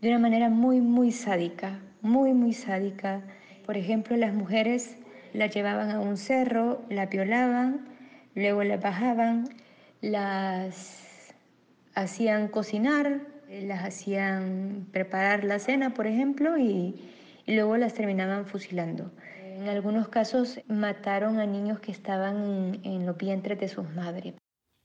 de 0.00 0.08
una 0.08 0.18
manera 0.18 0.48
muy, 0.48 0.80
muy 0.80 1.10
sádica, 1.10 1.80
muy, 2.02 2.32
muy 2.32 2.52
sádica. 2.52 3.22
Por 3.64 3.76
ejemplo, 3.76 4.16
las 4.16 4.32
mujeres 4.32 4.96
las 5.32 5.52
llevaban 5.54 5.90
a 5.90 6.00
un 6.00 6.16
cerro, 6.16 6.82
las 6.88 7.10
violaban, 7.10 7.95
luego 8.36 8.62
las 8.62 8.80
bajaban, 8.80 9.48
las 10.00 11.34
hacían 11.94 12.46
cocinar, 12.46 13.22
las 13.48 13.84
hacían 13.84 14.86
preparar 14.92 15.42
la 15.42 15.58
cena, 15.58 15.94
por 15.94 16.06
ejemplo, 16.06 16.56
y, 16.56 16.94
y 17.46 17.54
luego 17.54 17.76
las 17.76 17.94
terminaban 17.94 18.46
fusilando. 18.46 19.10
En 19.42 19.68
algunos 19.68 20.08
casos 20.08 20.60
mataron 20.68 21.40
a 21.40 21.46
niños 21.46 21.80
que 21.80 21.90
estaban 21.90 22.36
en, 22.44 22.80
en 22.84 23.06
los 23.06 23.16
vientres 23.16 23.58
de 23.58 23.68
sus 23.68 23.88
madres. 23.94 24.34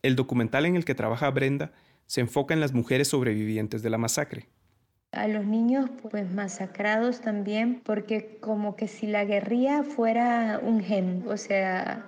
El 0.01 0.15
documental 0.15 0.65
en 0.65 0.77
el 0.77 0.85
que 0.85 0.95
trabaja 0.95 1.29
Brenda 1.29 1.71
se 2.07 2.21
enfoca 2.21 2.53
en 2.53 2.61
las 2.61 2.73
mujeres 2.73 3.09
sobrevivientes 3.09 3.83
de 3.83 3.89
la 3.89 3.97
masacre. 3.97 4.47
A 5.11 5.27
los 5.27 5.45
niños 5.45 5.89
pues 6.09 6.31
masacrados 6.31 7.19
también 7.19 7.81
porque 7.83 8.37
como 8.39 8.77
que 8.77 8.87
si 8.87 9.07
la 9.07 9.25
guerrilla 9.25 9.83
fuera 9.83 10.61
un 10.63 10.81
gen, 10.81 11.25
o 11.27 11.35
sea, 11.35 12.05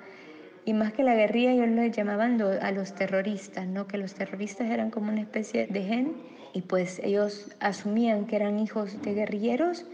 y 0.65 0.73
más 0.73 0.93
que 0.93 1.03
la 1.03 1.15
guerrilla 1.15 1.51
ellos 1.51 1.67
les 1.69 1.95
llamaban 1.95 2.41
a 2.41 2.71
los 2.71 2.95
terroristas, 2.95 3.67
¿no? 3.67 3.87
Que 3.87 3.97
los 3.97 4.13
terroristas 4.13 4.69
eran 4.69 4.91
como 4.91 5.11
una 5.11 5.21
especie 5.21 5.67
de 5.67 5.83
gen 5.83 6.13
y 6.53 6.61
pues 6.61 6.99
ellos 7.03 7.55
asumían 7.59 8.25
que 8.25 8.35
eran 8.35 8.59
hijos 8.59 9.01
de 9.01 9.13
guerrilleros 9.13 9.85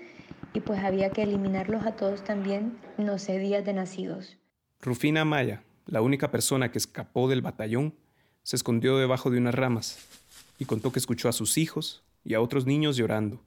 y 0.53 0.59
pues 0.59 0.79
había 0.79 1.09
que 1.09 1.23
eliminarlos 1.23 1.85
a 1.85 1.95
todos 1.95 2.23
también, 2.23 2.77
no 2.97 3.17
sé, 3.17 3.39
días 3.39 3.65
de 3.65 3.73
nacidos. 3.73 4.38
Rufina 4.81 5.21
Amaya, 5.21 5.63
la 5.85 6.01
única 6.01 6.31
persona 6.31 6.71
que 6.71 6.77
escapó 6.77 7.27
del 7.29 7.41
batallón, 7.41 7.95
se 8.43 8.55
escondió 8.55 8.97
debajo 8.97 9.29
de 9.29 9.38
unas 9.38 9.55
ramas 9.55 10.07
y 10.57 10.65
contó 10.65 10.91
que 10.91 10.99
escuchó 10.99 11.29
a 11.29 11.33
sus 11.33 11.57
hijos 11.57 12.03
y 12.23 12.33
a 12.33 12.41
otros 12.41 12.65
niños 12.65 12.97
llorando, 12.97 13.41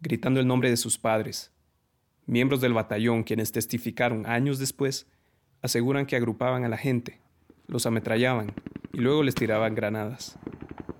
gritando 0.00 0.40
el 0.40 0.46
nombre 0.46 0.70
de 0.70 0.76
sus 0.76 0.98
padres. 0.98 1.52
Miembros 2.26 2.60
del 2.60 2.72
batallón, 2.72 3.22
quienes 3.22 3.52
testificaron 3.52 4.26
años 4.26 4.58
después, 4.58 5.06
aseguran 5.64 6.04
que 6.04 6.14
agrupaban 6.14 6.64
a 6.64 6.68
la 6.68 6.76
gente, 6.76 7.18
los 7.68 7.86
ametrallaban 7.86 8.52
y 8.92 8.98
luego 8.98 9.22
les 9.22 9.34
tiraban 9.34 9.74
granadas. 9.74 10.38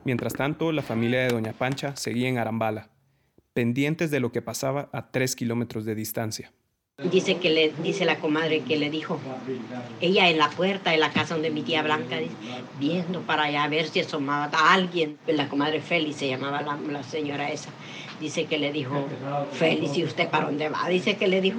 Mientras 0.07 0.33
tanto, 0.33 0.73
la 0.73 0.81
familia 0.81 1.21
de 1.21 1.29
Doña 1.29 1.53
Pancha 1.53 1.95
seguía 1.97 2.31
en 2.31 2.39
Arambala, 2.39 2.89
pendientes 3.53 4.11
de 4.11 4.21
lo 4.21 4.33
que 4.33 4.41
pasaba 4.41 4.89
a 4.93 5.11
tres 5.11 5.37
kilómetros 5.37 5.85
de 5.85 5.95
distancia. 5.95 6.51
Dice 7.11 7.37
que 7.37 7.51
le 7.51 7.73
dice 7.83 8.07
la 8.07 8.17
comadre 8.17 8.61
que 8.61 8.79
le 8.79 8.89
dijo, 8.89 9.19
ella 10.01 10.31
en 10.31 10.39
la 10.39 10.49
puerta 10.49 10.93
de 10.93 10.97
la 10.97 11.11
casa 11.13 11.35
donde 11.35 11.51
mi 11.51 11.63
tía 11.63 11.83
Blanca, 11.83 12.17
viendo 12.81 13.21
para 13.21 13.45
allá 13.45 13.65
a 13.65 13.69
ver 13.69 13.87
si 13.89 14.01
asomaba 14.01 14.49
a 14.57 14.73
alguien. 14.73 15.19
La 15.27 15.49
comadre 15.49 15.83
Félix 15.83 16.17
se 16.17 16.29
llamaba 16.29 16.63
la, 16.63 16.77
la 16.77 17.03
señora 17.03 17.51
esa. 17.51 17.69
Dice 18.19 18.47
que 18.47 18.59
le 18.59 18.73
dijo, 18.73 19.09
Félix, 19.53 19.99
¿y 19.99 20.05
usted 20.05 20.31
para 20.31 20.47
dónde 20.47 20.71
va? 20.71 20.89
Dice 20.89 21.17
que 21.17 21.29
le 21.29 21.43
dijo, 21.43 21.59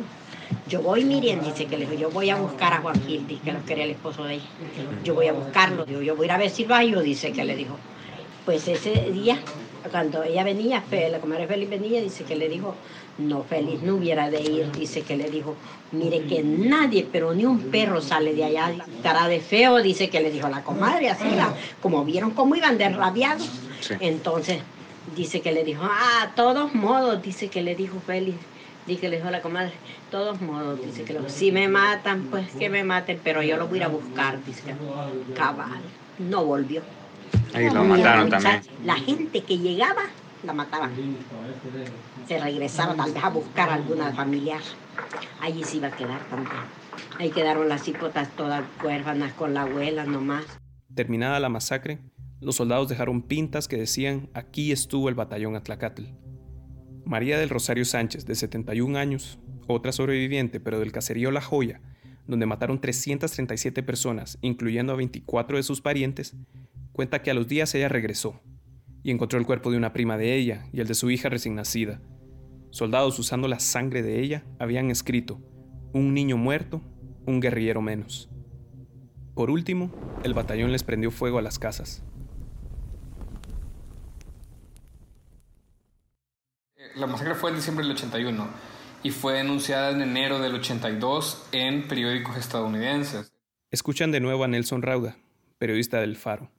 yo 0.68 0.82
voy, 0.82 1.06
Miriam, 1.06 1.42
dice 1.42 1.66
que 1.66 1.78
le 1.78 1.86
dijo, 1.86 2.02
yo 2.02 2.10
voy 2.10 2.30
a 2.30 2.38
buscar 2.38 2.74
a 2.74 2.82
Juan 2.82 3.00
Gil, 3.06 3.28
dice 3.28 3.42
que 3.44 3.52
lo 3.52 3.64
quería 3.66 3.84
el 3.84 3.92
esposo 3.92 4.24
de 4.24 4.36
ella. 4.36 4.46
Yo 5.04 5.14
voy 5.14 5.28
a 5.28 5.34
buscarlo, 5.34 5.86
digo, 5.86 6.02
yo 6.02 6.16
voy 6.16 6.26
a 6.26 6.28
ir 6.28 6.32
a 6.32 6.38
ver 6.38 6.50
si 6.50 6.66
lo 6.66 6.74
hallo, 6.74 7.02
dice 7.02 7.32
que 7.32 7.44
le 7.44 7.56
dijo. 7.56 7.78
Pues 8.46 8.68
ese 8.68 9.12
día, 9.12 9.40
cuando 9.92 10.24
ella 10.24 10.44
venía, 10.44 10.84
la 11.12 11.20
comadre 11.20 11.48
Félix 11.48 11.70
venía, 11.70 12.02
dice 12.02 12.24
que 12.24 12.36
le 12.36 12.50
dijo, 12.50 12.76
no, 13.18 13.44
Félix 13.44 13.84
no 13.84 13.96
hubiera 13.96 14.30
de 14.30 14.42
ir, 14.42 14.72
dice 14.72 15.02
que 15.02 15.16
le 15.16 15.30
dijo, 15.30 15.56
mire 15.92 16.24
que 16.24 16.44
nadie, 16.44 17.08
pero 17.12 17.34
ni 17.34 17.46
un 17.46 17.60
perro 17.72 18.02
sale 18.02 18.34
de 18.34 18.44
allá, 18.44 18.74
cara 19.04 19.28
de 19.28 19.40
feo, 19.40 19.78
dice 19.78 20.10
que 20.10 20.20
le 20.20 20.32
dijo 20.32 20.50
la 20.50 20.64
comadre, 20.64 21.10
así, 21.10 21.26
como 21.82 22.04
vieron 22.06 22.32
cómo 22.32 22.56
iban 22.56 22.78
de 22.78 22.90
rabiados. 22.90 23.50
Entonces, 24.00 24.60
dice 25.16 25.42
que 25.42 25.52
le 25.52 25.64
dijo, 25.64 25.84
ah, 25.84 26.32
todos 26.36 26.74
modos, 26.74 27.22
dice 27.22 27.50
que 27.50 27.62
le 27.62 27.76
dijo 27.76 28.00
Félix, 28.06 28.38
dice 28.86 29.02
que 29.02 29.10
le 29.10 29.18
dijo 29.18 29.30
la 29.30 29.42
comadre, 29.42 29.74
todos 30.12 30.42
modos, 30.42 30.80
dice 30.82 31.04
que 31.04 31.18
si 31.30 31.52
me 31.52 31.68
matan, 31.68 32.28
pues 32.30 32.52
que 32.52 32.70
me 32.70 32.84
maten, 32.84 33.20
pero 33.24 33.42
yo 33.42 33.58
lo 33.58 33.68
voy 33.68 33.80
a 33.80 33.82
ir 33.82 33.84
a 33.86 33.88
buscar, 33.88 34.44
dice 34.46 34.62
que 34.64 35.34
cabal, 35.34 35.82
no 36.20 36.46
volvió. 36.46 36.82
Ahí 37.54 37.70
lo 37.70 37.84
mataron 37.84 38.30
también. 38.30 38.62
La 38.84 38.96
gente 38.96 39.42
que 39.42 39.58
llegaba, 39.58 40.04
la 40.44 40.54
mataban. 40.54 40.92
Se 42.28 42.40
regresaba 42.40 42.96
tal 42.96 43.14
vez 43.14 43.24
a 43.24 43.30
buscar 43.30 43.70
a 43.70 43.76
alguna 43.76 44.12
familiar. 44.14 44.62
Allí 45.42 45.64
se 45.64 45.78
iba 45.78 45.88
a 45.88 45.92
quedar 45.92 46.20
también. 46.30 46.62
Ahí 47.20 47.30
quedaron 47.30 47.70
las 47.70 47.88
hipotas 47.88 48.30
todas 48.36 48.64
huérfanas 48.84 49.34
con 49.34 49.54
la 49.54 49.62
abuela 49.62 50.06
nomás. 50.06 50.46
Terminada 50.94 51.40
la 51.40 51.50
masacre, 51.50 52.00
los 52.42 52.56
soldados 52.56 52.90
dejaron 52.90 53.22
pintas 53.22 53.68
que 53.68 53.78
decían 53.78 54.30
aquí 54.34 54.72
estuvo 54.72 55.10
el 55.10 55.16
batallón 55.16 55.56
Atlacatl. 55.56 56.04
María 57.06 57.38
del 57.38 57.50
Rosario 57.50 57.86
Sánchez, 57.86 58.26
de 58.26 58.36
71 58.36 58.98
años, 58.98 59.40
otra 59.68 59.92
sobreviviente 59.92 60.60
pero 60.60 60.80
del 60.80 60.92
caserío 60.92 61.32
La 61.32 61.42
Joya, 61.42 61.82
donde 62.28 62.48
mataron 62.48 62.82
337 62.82 63.84
personas, 63.84 64.40
incluyendo 64.42 64.94
a 64.94 64.96
24 64.96 65.58
de 65.58 65.64
sus 65.64 65.82
parientes, 65.82 66.36
cuenta 66.92 67.22
que 67.22 67.30
a 67.30 67.36
los 67.36 67.48
días 67.48 67.74
ella 67.76 67.90
regresó 67.90 68.42
y 69.04 69.12
encontró 69.12 69.38
el 69.38 69.46
cuerpo 69.46 69.70
de 69.70 69.78
una 69.78 69.94
prima 69.94 70.18
de 70.18 70.36
ella 70.36 70.66
y 70.74 70.80
el 70.80 70.88
de 70.88 70.96
su 70.96 71.12
hija 71.12 71.30
recién 71.30 71.54
nacida. 71.54 72.02
Soldados 72.72 73.20
usando 73.20 73.48
la 73.48 73.60
sangre 73.60 74.02
de 74.02 74.22
ella 74.22 74.44
habían 74.58 74.90
escrito, 74.90 75.40
un 75.94 76.14
niño 76.14 76.38
muerto, 76.38 76.82
un 77.28 77.40
guerrillero 77.40 77.82
menos. 77.82 78.30
Por 79.36 79.52
último, 79.52 79.92
el 80.24 80.34
batallón 80.34 80.72
les 80.72 80.84
prendió 80.84 81.12
fuego 81.12 81.38
a 81.38 81.44
las 81.44 81.60
casas. 81.60 82.04
La 86.96 87.08
masacre 87.08 87.36
fue 87.36 87.50
en 87.50 87.58
diciembre 87.58 87.86
del 87.86 87.94
81 87.94 88.48
y 89.04 89.12
fue 89.12 89.34
denunciada 89.34 89.92
en 89.92 90.02
enero 90.02 90.40
del 90.40 90.56
82 90.56 91.48
en 91.52 91.90
periódicos 91.90 92.38
estadounidenses. 92.38 93.34
Escuchan 93.70 94.12
de 94.12 94.22
nuevo 94.22 94.46
a 94.46 94.48
Nelson 94.48 94.82
Rauda, 94.82 95.18
periodista 95.58 96.00
del 96.00 96.16
Faro. 96.16 96.50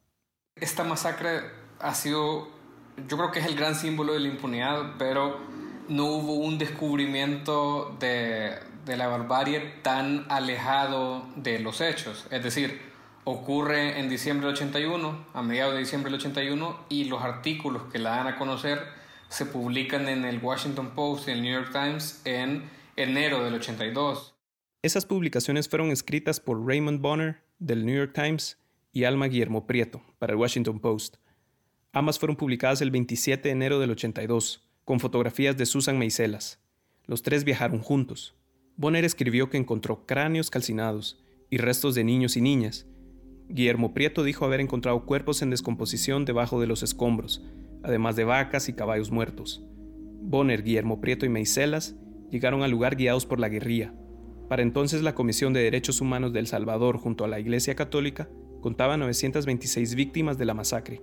Esta 0.57 0.85
masacre 0.85 1.41
ha 1.81 1.95
sido, 1.95 2.49
yo 3.09 3.17
creo 3.17 3.33
que 3.33 3.39
es 3.39 3.47
el 3.47 3.57
gran 3.57 3.75
símbolo 3.75 4.13
de 4.13 4.21
la 4.21 4.29
impunidad, 4.29 4.97
pero 4.99 5.39
no 5.89 6.05
hubo 6.05 6.35
un 6.35 6.59
descubrimiento 6.59 7.97
de, 7.99 8.59
de 8.85 8.97
la 8.99 9.07
barbarie 9.07 9.61
tan 9.81 10.27
alejado 10.29 11.27
de 11.37 11.61
los 11.61 11.81
hechos. 11.81 12.27
Es 12.31 12.43
decir, 12.43 12.79
ocurre 13.25 13.99
en 13.99 14.11
diciembre 14.11 14.49
del 14.49 14.55
81, 14.55 15.27
a 15.33 15.43
mediados 15.43 15.73
de 15.73 15.81
diciembre 15.81 16.11
del 16.11 16.21
81, 16.21 16.79
y 16.91 17.05
los 17.05 17.23
artículos 17.23 17.85
que 17.91 17.99
la 17.99 18.11
dan 18.11 18.27
a 18.27 18.37
conocer 18.37 19.06
se 19.29 19.47
publican 19.47 20.09
en 20.09 20.25
el 20.25 20.39
Washington 20.39 20.95
Post 20.95 21.29
y 21.29 21.33
el 21.33 21.43
New 21.43 21.53
York 21.53 21.71
Times 21.73 22.21
en 22.25 22.71
enero 22.97 23.45
del 23.45 23.55
82. 23.55 24.35
Esas 24.83 25.07
publicaciones 25.07 25.69
fueron 25.69 25.91
escritas 25.91 26.41
por 26.41 26.65
Raymond 26.65 27.01
Bonner 27.01 27.43
del 27.59 27.85
New 27.85 27.97
York 27.97 28.13
Times 28.15 28.59
y 28.93 29.05
Alma 29.05 29.27
Guillermo 29.27 29.67
Prieto 29.67 30.03
para 30.19 30.33
el 30.33 30.39
Washington 30.39 30.81
Post. 30.81 31.17
Ambas 31.93 32.19
fueron 32.19 32.37
publicadas 32.37 32.81
el 32.83 32.91
27 32.91 33.49
de 33.49 33.53
enero 33.53 33.79
del 33.79 33.91
82, 33.91 34.69
con 34.85 35.01
fotografías 35.01 35.57
de 35.57 35.67
Susan 35.67 35.99
Meiselas. 35.99 36.61
Los 37.05 37.23
tres 37.23 37.45
viajaron 37.45 37.81
juntos. 37.81 38.35
Bonner 38.77 39.05
escribió 39.05 39.51
que 39.51 39.57
encontró 39.57 40.07
cráneos 40.07 40.51
calcinados 40.51 41.19
y 41.51 41.57
restos 41.57 41.95
de 41.95 42.05
niños 42.05 42.37
y 42.37 42.41
niñas. 42.41 42.87
Guillermo 43.49 43.95
Prieto 43.95 44.25
dijo 44.25 44.45
haber 44.45 44.61
encontrado 44.61 45.07
cuerpos 45.07 45.41
en 45.43 45.51
descomposición 45.51 46.25
debajo 46.25 46.61
de 46.61 46.67
los 46.67 46.83
escombros, 46.83 47.43
además 47.87 48.17
de 48.17 48.25
vacas 48.25 48.69
y 48.69 48.73
caballos 48.73 49.13
muertos. 49.13 49.65
Bonner, 50.21 50.65
Guillermo 50.65 51.01
Prieto 51.01 51.25
y 51.25 51.29
Meiselas 51.29 51.97
llegaron 52.31 52.65
al 52.65 52.73
lugar 52.73 52.97
guiados 52.97 53.27
por 53.27 53.39
la 53.39 53.49
guerrilla. 53.49 53.95
Para 54.49 54.63
entonces 54.63 55.03
la 55.03 55.15
Comisión 55.15 55.53
de 55.53 55.61
Derechos 55.61 56.01
Humanos 56.01 56.33
de 56.33 56.41
El 56.41 56.49
Salvador 56.49 56.99
junto 56.99 57.25
a 57.25 57.29
la 57.29 57.39
Iglesia 57.39 57.77
Católica 57.77 58.29
contaba 58.61 58.97
926 58.97 59.95
víctimas 59.95 60.37
de 60.37 60.45
la 60.45 60.55
masacre. 60.55 61.01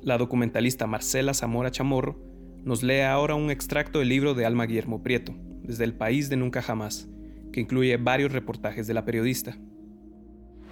La 0.00 0.16
documentalista 0.16 0.86
Marcela 0.86 1.34
Zamora 1.34 1.70
Chamorro 1.70 2.18
nos 2.64 2.82
lee 2.82 3.00
ahora 3.00 3.34
un 3.34 3.50
extracto 3.50 3.98
del 3.98 4.08
libro 4.08 4.32
de 4.32 4.46
Alma 4.46 4.64
Guillermo 4.64 5.02
Prieto, 5.02 5.34
desde 5.62 5.84
el 5.84 5.94
país 5.94 6.30
de 6.30 6.36
Nunca 6.36 6.62
Jamás, 6.62 7.10
que 7.52 7.60
incluye 7.60 7.98
varios 7.98 8.32
reportajes 8.32 8.86
de 8.86 8.94
la 8.94 9.04
periodista. 9.04 9.58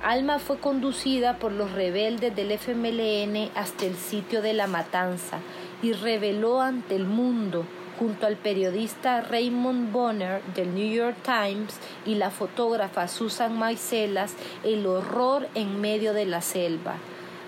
Alma 0.02 0.40
fue 0.40 0.58
conducida 0.58 1.38
por 1.38 1.52
los 1.52 1.70
rebeldes 1.70 2.34
del 2.34 2.50
FMLN 2.50 3.50
hasta 3.54 3.86
el 3.86 3.94
sitio 3.94 4.42
de 4.42 4.52
la 4.52 4.66
matanza 4.66 5.38
y 5.80 5.92
reveló 5.92 6.60
ante 6.60 6.96
el 6.96 7.06
mundo, 7.06 7.64
junto 8.00 8.26
al 8.26 8.34
periodista 8.34 9.20
Raymond 9.20 9.92
Bonner 9.92 10.42
del 10.56 10.74
New 10.74 10.92
York 10.92 11.14
Times 11.22 11.78
y 12.04 12.16
la 12.16 12.32
fotógrafa 12.32 13.06
Susan 13.06 13.56
Maicelas, 13.56 14.34
el 14.64 14.88
horror 14.88 15.48
en 15.54 15.80
medio 15.80 16.14
de 16.14 16.26
la 16.26 16.40
selva. 16.40 16.96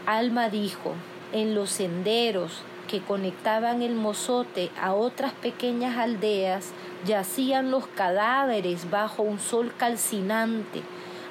Alma 0.07 0.49
dijo, 0.49 0.93
en 1.33 1.57
los 1.57 1.71
senderos 1.71 2.63
que 2.89 3.01
conectaban 3.01 3.83
el 3.83 3.97
mozote 3.97 4.71
a 4.81 4.95
otras 4.95 5.33
pequeñas 5.33 5.97
aldeas, 5.97 6.71
yacían 7.05 7.73
los 7.73 7.89
cadáveres 7.89 8.93
bajo 8.93 9.25
un 9.25 9.41
sol 9.41 9.73
calcinante 9.77 10.83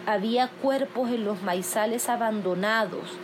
había 0.05 0.49
cuerpos 0.49 1.09
en 1.09 1.23
los 1.23 1.41
maizales 1.43 2.09
abandonados, 2.09 3.17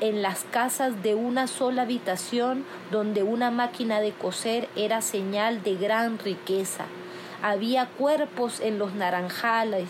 en 0.00 0.22
las 0.22 0.44
casas 0.44 1.02
de 1.02 1.14
una 1.14 1.46
sola 1.46 1.82
habitación 1.82 2.64
donde 2.90 3.22
una 3.22 3.50
máquina 3.50 4.00
de 4.00 4.12
coser 4.12 4.68
era 4.76 5.00
señal 5.00 5.62
de 5.62 5.76
gran 5.76 6.18
riqueza. 6.18 6.86
Había 7.42 7.86
cuerpos 7.86 8.60
en 8.60 8.78
los 8.78 8.94
naranjales 8.94 9.88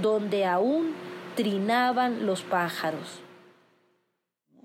donde 0.00 0.46
aún 0.46 0.92
trinaban 1.36 2.26
los 2.26 2.42
pájaros. 2.42 3.20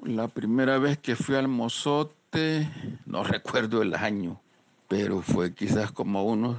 La 0.03 0.27
primera 0.27 0.77
vez 0.77 0.97
que 0.97 1.15
fui 1.15 1.35
al 1.35 1.47
mozote, 1.47 2.69
no 3.05 3.23
recuerdo 3.23 3.81
el 3.81 3.93
año, 3.93 4.41
pero 4.87 5.21
fue 5.21 5.53
quizás 5.53 5.91
como 5.91 6.23
unos 6.23 6.57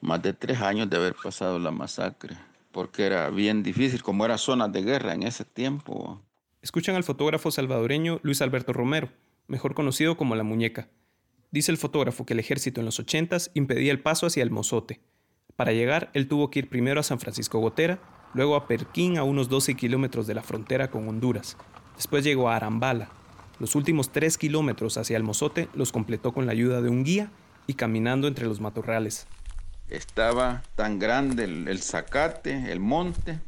más 0.00 0.22
de 0.22 0.32
tres 0.32 0.60
años 0.60 0.88
de 0.88 0.96
haber 0.96 1.14
pasado 1.14 1.58
la 1.58 1.70
masacre 1.70 2.36
porque 2.72 3.04
era 3.04 3.30
bien 3.30 3.62
difícil, 3.62 4.02
como 4.02 4.24
era 4.24 4.38
zona 4.38 4.68
de 4.68 4.82
guerra 4.82 5.14
en 5.14 5.22
ese 5.22 5.44
tiempo. 5.44 6.20
Escuchan 6.62 6.96
al 6.96 7.04
fotógrafo 7.04 7.50
salvadoreño 7.50 8.20
Luis 8.22 8.42
Alberto 8.42 8.72
Romero, 8.72 9.08
mejor 9.48 9.74
conocido 9.74 10.16
como 10.16 10.36
La 10.36 10.44
Muñeca. 10.44 10.88
Dice 11.50 11.72
el 11.72 11.78
fotógrafo 11.78 12.24
que 12.24 12.34
el 12.34 12.38
ejército 12.38 12.80
en 12.80 12.86
los 12.86 13.00
80 13.00 13.38
impedía 13.54 13.92
el 13.92 14.00
paso 14.00 14.26
hacia 14.26 14.42
el 14.42 14.50
Mozote. 14.50 15.00
Para 15.56 15.72
llegar, 15.72 16.10
él 16.14 16.28
tuvo 16.28 16.50
que 16.50 16.60
ir 16.60 16.68
primero 16.68 17.00
a 17.00 17.02
San 17.02 17.18
Francisco 17.18 17.58
Gotera, 17.58 18.00
luego 18.34 18.54
a 18.54 18.68
Perquín 18.68 19.18
a 19.18 19.24
unos 19.24 19.48
12 19.48 19.74
kilómetros 19.74 20.26
de 20.26 20.34
la 20.34 20.42
frontera 20.42 20.90
con 20.90 21.08
Honduras. 21.08 21.56
Después 21.96 22.24
llegó 22.24 22.48
a 22.48 22.56
Arambala. 22.56 23.10
Los 23.58 23.74
últimos 23.74 24.10
3 24.12 24.38
kilómetros 24.38 24.96
hacia 24.96 25.16
el 25.16 25.24
Mozote 25.24 25.68
los 25.74 25.92
completó 25.92 26.32
con 26.32 26.46
la 26.46 26.52
ayuda 26.52 26.80
de 26.80 26.88
un 26.88 27.04
guía 27.04 27.32
y 27.66 27.74
caminando 27.74 28.28
entre 28.28 28.46
los 28.46 28.60
matorrales 28.60 29.26
estaba 29.90 30.62
tan 30.76 30.98
grande 30.98 31.44
el, 31.44 31.82
zacate, 31.82 32.72
el 32.72 32.80
monte, 32.80 33.38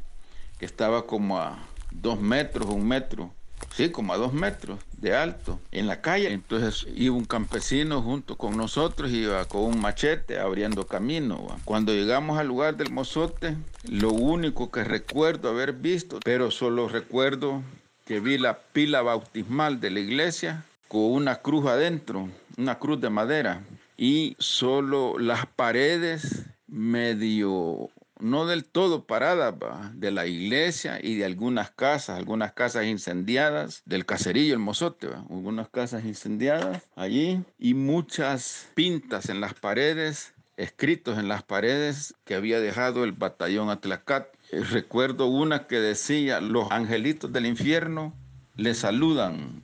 que 0.59 0.65
estaba 0.65 1.05
como 1.05 1.39
a 1.39 1.57
dos 1.91 2.19
metros, 2.19 2.69
un 2.69 2.87
metro, 2.87 3.31
sí, 3.75 3.89
como 3.89 4.13
a 4.13 4.17
dos 4.17 4.33
metros 4.33 4.79
de 4.97 5.15
alto 5.15 5.59
en 5.71 5.87
la 5.87 6.01
calle. 6.01 6.31
Entonces 6.31 6.85
iba 6.95 7.15
un 7.15 7.25
campesino 7.25 8.01
junto 8.01 8.37
con 8.37 8.57
nosotros, 8.57 9.11
iba 9.11 9.45
con 9.45 9.61
un 9.61 9.81
machete 9.81 10.39
abriendo 10.39 10.85
camino. 10.85 11.47
Cuando 11.65 11.93
llegamos 11.93 12.37
al 12.37 12.47
lugar 12.47 12.75
del 12.77 12.91
mozote, 12.91 13.55
lo 13.89 14.11
único 14.11 14.71
que 14.71 14.83
recuerdo 14.83 15.49
haber 15.49 15.73
visto, 15.73 16.19
pero 16.23 16.51
solo 16.51 16.87
recuerdo 16.87 17.61
que 18.05 18.19
vi 18.19 18.37
la 18.37 18.59
pila 18.59 19.01
bautismal 19.01 19.79
de 19.79 19.89
la 19.91 19.99
iglesia 19.99 20.65
con 20.87 21.11
una 21.11 21.37
cruz 21.37 21.65
adentro, 21.65 22.29
una 22.57 22.77
cruz 22.77 22.99
de 22.99 23.09
madera 23.09 23.61
y 24.03 24.35
solo 24.37 25.17
las 25.17 25.45
paredes 25.45 26.43
medio, 26.67 27.89
no 28.19 28.45
del 28.45 28.65
todo 28.65 29.05
paradas 29.05 29.53
de 29.97 30.11
la 30.11 30.27
iglesia 30.27 30.99
y 31.01 31.15
de 31.15 31.23
algunas 31.23 31.71
casas, 31.71 32.17
algunas 32.17 32.51
casas 32.51 32.85
incendiadas, 32.85 33.81
del 33.85 34.05
caserillo, 34.05 34.55
el 34.55 34.59
mozote, 34.59 35.07
algunas 35.07 35.69
casas 35.69 36.03
incendiadas 36.03 36.83
allí 36.97 37.45
y 37.57 37.75
muchas 37.75 38.67
pintas 38.75 39.29
en 39.29 39.39
las 39.39 39.53
paredes, 39.53 40.33
escritos 40.57 41.17
en 41.17 41.29
las 41.29 41.43
paredes 41.43 42.13
que 42.25 42.35
había 42.35 42.59
dejado 42.59 43.05
el 43.05 43.13
batallón 43.13 43.69
Atlacat. 43.69 44.27
Eh, 44.51 44.65
recuerdo 44.69 45.27
una 45.27 45.65
que 45.65 45.79
decía, 45.79 46.41
los 46.41 46.69
angelitos 46.71 47.31
del 47.31 47.45
infierno 47.45 48.13
le 48.57 48.73
saludan 48.73 49.63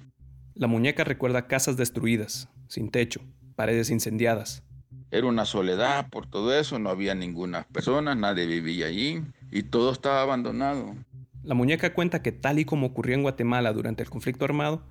La 0.55 0.67
muñeca 0.67 1.03
recuerda 1.03 1.47
casas 1.47 1.75
destruidas, 1.75 2.47
sin 2.69 2.89
techo, 2.89 3.19
paredes 3.59 3.89
incendiadas. 3.89 4.63
Era 5.11 5.27
una 5.27 5.43
soledad 5.43 6.09
por 6.09 6.25
todo 6.25 6.57
eso, 6.57 6.79
no 6.79 6.89
había 6.89 7.13
ninguna 7.13 7.67
persona, 7.73 8.15
nadie 8.15 8.45
vivía 8.45 8.85
allí 8.85 9.21
y 9.51 9.63
todo 9.63 9.91
estaba 9.91 10.21
abandonado. 10.21 10.95
La 11.43 11.55
muñeca 11.55 11.93
cuenta 11.93 12.21
que 12.21 12.31
tal 12.31 12.59
y 12.59 12.63
como 12.63 12.87
ocurrió 12.87 13.15
en 13.15 13.23
Guatemala 13.23 13.73
durante 13.73 14.01
el 14.01 14.09
conflicto 14.09 14.45
armado, 14.45 14.81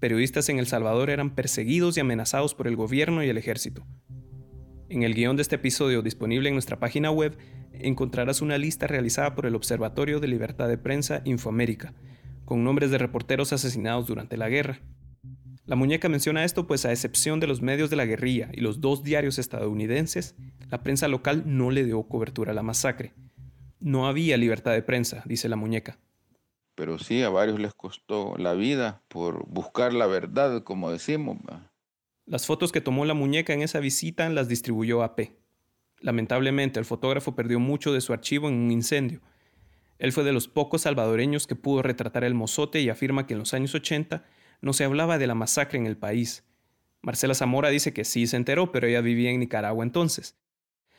periodistas 0.00 0.50
en 0.50 0.58
El 0.58 0.66
Salvador 0.66 1.08
eran 1.08 1.30
perseguidos 1.30 1.96
y 1.96 2.00
amenazados 2.00 2.54
por 2.54 2.68
el 2.68 2.76
gobierno 2.76 3.24
y 3.24 3.30
el 3.30 3.38
ejército. 3.38 3.86
En 4.90 5.02
el 5.02 5.14
guion 5.14 5.36
de 5.36 5.42
este 5.42 5.56
episodio 5.56 6.02
disponible 6.02 6.50
en 6.50 6.56
nuestra 6.56 6.78
página 6.78 7.10
web 7.10 7.38
encontrarás 7.72 8.42
una 8.42 8.58
lista 8.58 8.86
realizada 8.86 9.34
por 9.34 9.46
el 9.46 9.54
Observatorio 9.54 10.20
de 10.20 10.28
Libertad 10.28 10.68
de 10.68 10.76
Prensa 10.76 11.22
Infoamérica, 11.24 11.94
con 12.44 12.64
nombres 12.64 12.90
de 12.90 12.98
reporteros 12.98 13.54
asesinados 13.54 14.06
durante 14.06 14.36
la 14.36 14.50
guerra. 14.50 14.82
La 15.70 15.76
muñeca 15.76 16.08
menciona 16.08 16.42
esto 16.42 16.66
pues 16.66 16.84
a 16.84 16.90
excepción 16.90 17.38
de 17.38 17.46
los 17.46 17.62
medios 17.62 17.90
de 17.90 17.94
la 17.94 18.04
guerrilla 18.04 18.48
y 18.52 18.60
los 18.60 18.80
dos 18.80 19.04
diarios 19.04 19.38
estadounidenses, 19.38 20.34
la 20.68 20.82
prensa 20.82 21.06
local 21.06 21.44
no 21.46 21.70
le 21.70 21.84
dio 21.84 22.02
cobertura 22.02 22.50
a 22.50 22.54
la 22.56 22.64
masacre. 22.64 23.12
No 23.78 24.08
había 24.08 24.36
libertad 24.36 24.72
de 24.72 24.82
prensa, 24.82 25.22
dice 25.26 25.48
la 25.48 25.54
muñeca. 25.54 25.96
Pero 26.74 26.98
sí, 26.98 27.22
a 27.22 27.28
varios 27.28 27.60
les 27.60 27.72
costó 27.72 28.34
la 28.36 28.54
vida 28.54 29.04
por 29.06 29.46
buscar 29.46 29.92
la 29.92 30.08
verdad, 30.08 30.64
como 30.64 30.90
decimos. 30.90 31.38
Las 32.26 32.46
fotos 32.46 32.72
que 32.72 32.80
tomó 32.80 33.04
la 33.04 33.14
muñeca 33.14 33.52
en 33.52 33.62
esa 33.62 33.78
visita 33.78 34.28
las 34.28 34.48
distribuyó 34.48 35.04
AP. 35.04 35.36
Lamentablemente, 36.00 36.80
el 36.80 36.84
fotógrafo 36.84 37.36
perdió 37.36 37.60
mucho 37.60 37.92
de 37.92 38.00
su 38.00 38.12
archivo 38.12 38.48
en 38.48 38.54
un 38.54 38.72
incendio. 38.72 39.20
Él 40.00 40.10
fue 40.10 40.24
de 40.24 40.32
los 40.32 40.48
pocos 40.48 40.80
salvadoreños 40.80 41.46
que 41.46 41.54
pudo 41.54 41.82
retratar 41.82 42.24
el 42.24 42.34
mozote 42.34 42.80
y 42.80 42.88
afirma 42.88 43.28
que 43.28 43.34
en 43.34 43.38
los 43.38 43.54
años 43.54 43.72
80 43.72 44.24
no 44.60 44.72
se 44.72 44.84
hablaba 44.84 45.18
de 45.18 45.26
la 45.26 45.34
masacre 45.34 45.78
en 45.78 45.86
el 45.86 45.96
país. 45.96 46.44
Marcela 47.02 47.34
Zamora 47.34 47.70
dice 47.70 47.92
que 47.92 48.04
sí 48.04 48.26
se 48.26 48.36
enteró, 48.36 48.72
pero 48.72 48.86
ella 48.86 49.00
vivía 49.00 49.30
en 49.30 49.40
Nicaragua 49.40 49.84
entonces. 49.84 50.36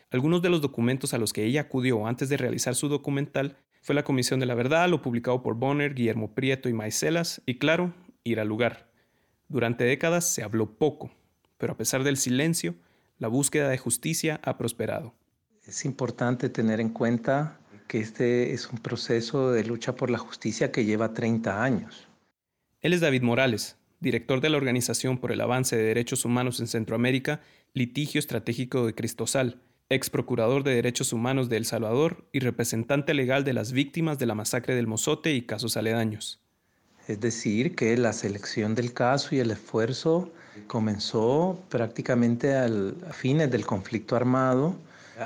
Algunos 0.09 0.41
de 0.41 0.49
los 0.49 0.61
documentos 0.61 1.13
a 1.13 1.17
los 1.17 1.31
que 1.31 1.45
ella 1.45 1.61
acudió 1.61 2.05
antes 2.05 2.27
de 2.29 2.37
realizar 2.37 2.75
su 2.75 2.89
documental 2.89 3.57
fue 3.81 3.95
la 3.95 4.03
Comisión 4.03 4.39
de 4.39 4.45
la 4.45 4.55
Verdad, 4.55 4.89
lo 4.89 5.01
publicado 5.01 5.41
por 5.41 5.55
Bonner, 5.55 5.93
Guillermo 5.93 6.33
Prieto 6.33 6.69
y 6.69 6.73
Maicelas, 6.73 7.41
y 7.45 7.57
claro, 7.57 7.93
ir 8.23 8.39
al 8.39 8.47
lugar. 8.47 8.89
Durante 9.47 9.83
décadas 9.83 10.33
se 10.33 10.43
habló 10.43 10.77
poco, 10.77 11.11
pero 11.57 11.73
a 11.73 11.77
pesar 11.77 12.03
del 12.03 12.17
silencio, 12.17 12.75
la 13.17 13.27
búsqueda 13.27 13.69
de 13.69 13.77
justicia 13.77 14.39
ha 14.43 14.57
prosperado. 14.57 15.13
Es 15.65 15.85
importante 15.85 16.49
tener 16.49 16.79
en 16.79 16.89
cuenta 16.89 17.59
que 17.87 17.99
este 17.99 18.53
es 18.53 18.69
un 18.69 18.79
proceso 18.79 19.51
de 19.51 19.63
lucha 19.63 19.95
por 19.95 20.09
la 20.09 20.17
justicia 20.17 20.71
que 20.71 20.85
lleva 20.85 21.13
30 21.13 21.63
años. 21.63 22.07
Él 22.81 22.93
es 22.93 23.01
David 23.01 23.21
Morales, 23.21 23.75
director 23.99 24.41
de 24.41 24.49
la 24.49 24.57
Organización 24.57 25.19
por 25.19 25.31
el 25.31 25.41
Avance 25.41 25.77
de 25.77 25.83
Derechos 25.83 26.25
Humanos 26.25 26.59
en 26.59 26.65
Centroamérica, 26.65 27.39
Litigio 27.75 28.17
Estratégico 28.17 28.87
de 28.87 28.95
Cristosal, 28.95 29.59
ex 29.89 30.09
procurador 30.09 30.63
de 30.63 30.73
Derechos 30.73 31.13
Humanos 31.13 31.47
de 31.47 31.57
El 31.57 31.65
Salvador 31.65 32.25
y 32.31 32.39
representante 32.39 33.13
legal 33.13 33.43
de 33.43 33.53
las 33.53 33.71
víctimas 33.71 34.17
de 34.17 34.25
la 34.25 34.33
masacre 34.33 34.73
del 34.73 34.87
Mozote 34.87 35.35
y 35.35 35.43
casos 35.43 35.77
aledaños. 35.77 36.39
Es 37.07 37.19
decir, 37.19 37.75
que 37.75 37.95
la 37.97 38.13
selección 38.13 38.73
del 38.73 38.93
caso 38.93 39.35
y 39.35 39.39
el 39.39 39.51
esfuerzo 39.51 40.31
comenzó 40.65 41.63
prácticamente 41.69 42.55
al, 42.55 42.95
a 43.07 43.13
fines 43.13 43.51
del 43.51 43.63
conflicto 43.63 44.15
armado 44.15 44.75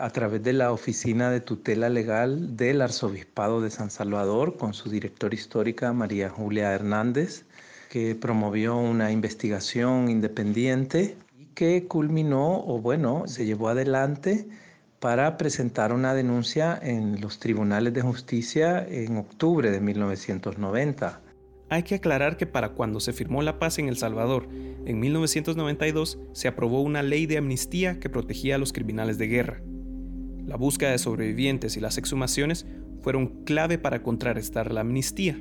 a 0.02 0.10
través 0.10 0.44
de 0.44 0.54
la 0.54 0.72
Oficina 0.72 1.30
de 1.30 1.42
Tutela 1.42 1.90
Legal 1.90 2.58
del 2.58 2.82
Arzobispado 2.82 3.62
de 3.62 3.70
San 3.70 3.90
Salvador 3.90 4.58
con 4.58 4.74
su 4.74 4.90
directora 4.90 5.36
histórica 5.36 5.94
María 5.94 6.30
Julia 6.30 6.74
Hernández, 6.74 7.46
que 7.90 8.16
promovió 8.16 8.76
una 8.78 9.12
investigación 9.12 10.10
independiente 10.10 11.18
que 11.54 11.88
culminó, 11.88 12.64
o 12.66 12.80
bueno, 12.80 13.24
se 13.28 13.46
llevó 13.46 13.70
adelante 13.70 14.48
para 15.00 15.38
presentar 15.38 15.94
una 15.94 16.14
denuncia 16.14 16.78
en 16.82 17.22
los 17.22 17.40
tribunales 17.40 17.94
de 17.94 18.02
justicia 18.02 18.86
en 18.88 19.18
octubre 19.18 19.72
de 19.72 19.80
1990. 19.80 21.22
Hay 21.70 21.84
que 21.84 21.96
aclarar 21.96 22.38
que 22.38 22.46
para 22.46 22.70
cuando 22.70 23.00
se 23.00 23.14
firmó 23.14 23.42
la 23.42 23.58
paz 23.58 23.80
en 23.80 23.88
El 23.88 23.98
Salvador, 23.98 24.48
en 24.86 25.00
1992, 25.00 26.20
se 26.34 26.48
aprobó 26.48 26.82
una 26.82 27.02
ley 27.02 27.26
de 27.26 27.38
amnistía 27.38 28.00
que 28.00 28.10
protegía 28.10 28.56
a 28.56 28.58
los 28.58 28.72
criminales 28.72 29.18
de 29.18 29.28
guerra. 29.28 29.62
La 30.46 30.58
búsqueda 30.58 30.92
de 30.92 30.98
sobrevivientes 30.98 31.76
y 31.78 31.80
las 31.80 31.98
exhumaciones 31.98 32.66
fueron 33.02 33.44
clave 33.46 33.78
para 33.78 34.04
contrarrestar 34.04 34.72
la 34.72 34.82
amnistía. 34.82 35.40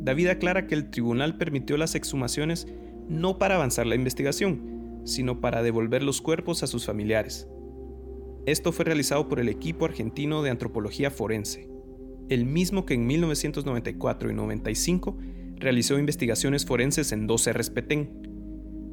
David 0.00 0.28
aclara 0.28 0.66
que 0.66 0.74
el 0.74 0.90
tribunal 0.90 1.36
permitió 1.36 1.76
las 1.76 1.94
exhumaciones 1.94 2.68
no 3.08 3.38
para 3.38 3.56
avanzar 3.56 3.86
la 3.86 3.94
investigación, 3.94 5.00
sino 5.04 5.40
para 5.40 5.62
devolver 5.62 6.02
los 6.02 6.20
cuerpos 6.20 6.62
a 6.62 6.66
sus 6.66 6.86
familiares. 6.86 7.48
Esto 8.46 8.72
fue 8.72 8.84
realizado 8.84 9.28
por 9.28 9.40
el 9.40 9.48
equipo 9.48 9.84
argentino 9.84 10.42
de 10.42 10.50
antropología 10.50 11.10
forense, 11.10 11.68
el 12.28 12.44
mismo 12.44 12.86
que 12.86 12.94
en 12.94 13.06
1994 13.06 14.30
y 14.30 14.34
95 14.34 15.18
realizó 15.56 15.98
investigaciones 15.98 16.64
forenses 16.64 17.12
en 17.12 17.26
12 17.26 17.52
Petén. 17.74 18.27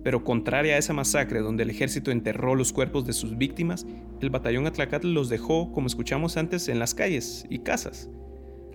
Pero 0.06 0.24
contraria 0.24 0.76
a 0.76 0.78
esa 0.78 0.94
masacre 0.94 1.40
donde 1.40 1.64
el 1.64 1.72
ejército 1.72 2.12
enterró 2.12 2.54
los 2.54 2.72
cuerpos 2.72 3.08
de 3.08 3.14
sus 3.14 3.40
víctimas, 3.40 3.88
el 4.22 4.30
batallón 4.30 4.68
Atlacatl 4.68 5.08
los 5.08 5.30
dejó, 5.30 5.72
como 5.72 5.88
escuchamos 5.88 6.38
antes, 6.38 6.68
en 6.70 6.78
las 6.78 6.94
calles 6.94 7.48
y 7.50 7.64
casas. 7.64 8.08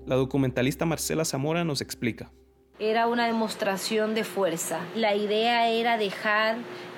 La 0.07 0.17
documentalista 0.17 0.87
Marcela 0.87 1.25
Zamora 1.25 1.63
nos 1.63 1.83
explica. 1.83 2.33
Era 2.81 3.07
una 3.07 3.29
demostración 3.29 4.17
de 4.17 4.25
fuerza. 4.25 4.81
La 4.97 5.15
idea 5.15 5.71
era 5.71 5.99
dejar 5.99 6.57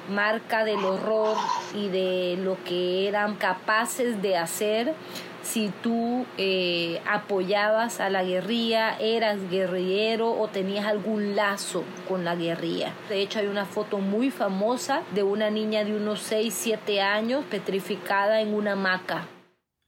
marca 0.09 0.65
del 0.65 0.83
horror 0.83 1.37
y 1.75 1.89
de 1.89 2.39
lo 2.43 2.57
que 2.65 3.09
eran 3.09 3.37
capaces 3.37 4.23
de 4.23 4.39
hacer 4.39 4.95
si 5.43 5.71
tú 5.83 6.27
eh, 6.39 7.01
apoyabas 7.07 8.01
a 8.01 8.11
la 8.11 8.25
guerrilla, 8.25 8.99
eras 8.99 9.39
guerrillero 9.51 10.33
o 10.33 10.49
tenías 10.49 10.87
algún 10.87 11.37
lazo 11.37 11.85
con 12.09 12.25
la 12.25 12.35
guerrilla. 12.37 12.93
De 13.09 13.21
hecho, 13.21 13.39
hay 13.39 13.47
una 13.47 13.67
foto 13.67 13.99
muy 13.99 14.31
famosa 14.31 15.03
de 15.15 15.23
una 15.23 15.51
niña 15.51 15.85
de 15.85 15.97
unos 15.97 16.21
6, 16.21 16.55
7 16.57 17.01
años 17.01 17.45
petrificada 17.51 18.41
en 18.41 18.55
una 18.55 18.73
hamaca. 18.73 19.29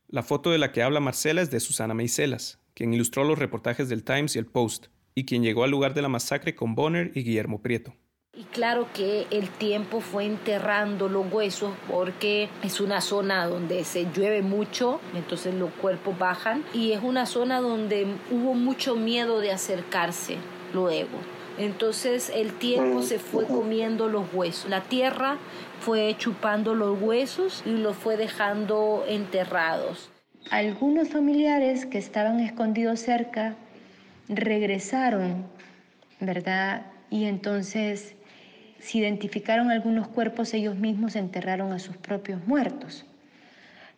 La 0.09 0.23
foto 0.23 0.51
de 0.51 0.59
la 0.59 0.73
que 0.73 0.83
habla 0.83 1.01
Marcela 1.01 1.43
es 1.43 1.51
de 1.51 1.61
Susana 1.61 1.95
Meiselas, 1.95 2.61
quien 2.75 2.93
ilustró 2.93 3.25
los 3.25 3.39
reportajes 3.39 3.89
del 3.89 4.05
Times 4.05 4.37
y 4.37 4.39
el 4.39 4.47
Post, 4.47 4.87
y 5.15 5.25
quien 5.25 5.43
llegó 5.43 5.65
al 5.65 5.71
lugar 5.71 5.95
de 5.95 6.03
la 6.03 6.09
masacre 6.09 6.55
con 6.55 6.75
Bonner 6.75 7.11
y 7.15 7.23
Guillermo 7.23 7.63
Prieto. 7.63 7.95
Y 8.37 8.43
claro 8.45 8.89
que 8.93 9.29
el 9.31 9.49
tiempo 9.49 10.01
fue 10.01 10.25
enterrando 10.25 11.09
los 11.09 11.33
huesos 11.33 11.73
porque 11.89 12.49
es 12.65 12.81
una 12.81 13.01
zona 13.01 13.47
donde 13.47 13.85
se 13.85 14.11
llueve 14.13 14.43
mucho, 14.43 15.01
entonces 15.15 15.55
los 15.55 15.71
cuerpos 15.71 16.19
bajan 16.19 16.65
y 16.73 16.91
es 16.93 17.01
una 17.01 17.27
zona 17.27 17.61
donde 17.61 18.09
hubo 18.33 18.55
mucho 18.55 18.97
miedo 18.97 19.39
de 19.39 19.53
acercarse 19.53 20.39
luego. 20.73 21.17
Entonces 21.59 22.33
el 22.35 22.55
tiempo 22.55 23.03
se 23.03 23.21
fue 23.21 23.47
comiendo 23.47 24.09
los 24.09 24.25
huesos. 24.35 24.69
La 24.69 24.81
tierra 24.81 25.37
fue 25.79 26.17
chupando 26.19 26.75
los 26.75 27.01
huesos 27.01 27.63
y 27.65 27.77
los 27.77 27.97
fue 27.97 28.17
dejando 28.17 29.05
enterrados. 29.07 30.11
Algunos 30.51 31.09
familiares 31.09 31.87
que 31.87 31.99
estaban 31.99 32.41
escondidos 32.41 32.99
cerca 32.99 33.55
regresaron, 34.29 35.47
¿verdad? 36.19 36.87
Y 37.11 37.27
entonces 37.27 38.17
se 38.85 38.99
identificaron 38.99 39.71
algunos 39.71 40.09
cuerpos, 40.09 40.53
ellos 40.53 40.77
mismos 40.77 41.17
enterraron 41.17 41.73
a 41.73 41.79
sus 41.79 41.97
propios 41.97 42.47
muertos. 42.47 43.07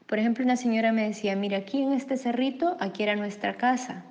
Por 0.06 0.20
ejemplo, 0.20 0.44
una 0.44 0.56
señora 0.56 0.92
me 0.92 1.08
decía, 1.08 1.34
mira, 1.34 1.58
aquí 1.58 1.82
en 1.82 1.92
este 1.92 2.16
cerrito, 2.16 2.76
aquí 2.78 3.02
era 3.02 3.16
nuestra 3.16 3.56
casa, 3.56 4.04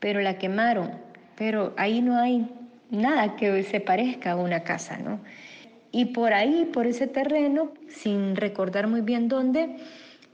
pero 0.00 0.20
la 0.20 0.36
quemaron, 0.36 0.90
pero 1.34 1.72
ahí 1.78 2.02
no 2.02 2.18
hay 2.18 2.46
nada 2.90 3.36
que 3.36 3.62
se 3.62 3.80
parezca 3.80 4.32
a 4.32 4.36
una 4.36 4.64
casa, 4.64 4.98
¿no? 4.98 5.18
Y 5.92 6.06
por 6.06 6.34
ahí, 6.34 6.68
por 6.70 6.86
ese 6.86 7.06
terreno, 7.06 7.72
sin 7.88 8.36
recordar 8.36 8.88
muy 8.88 9.00
bien 9.00 9.28
dónde, 9.28 9.78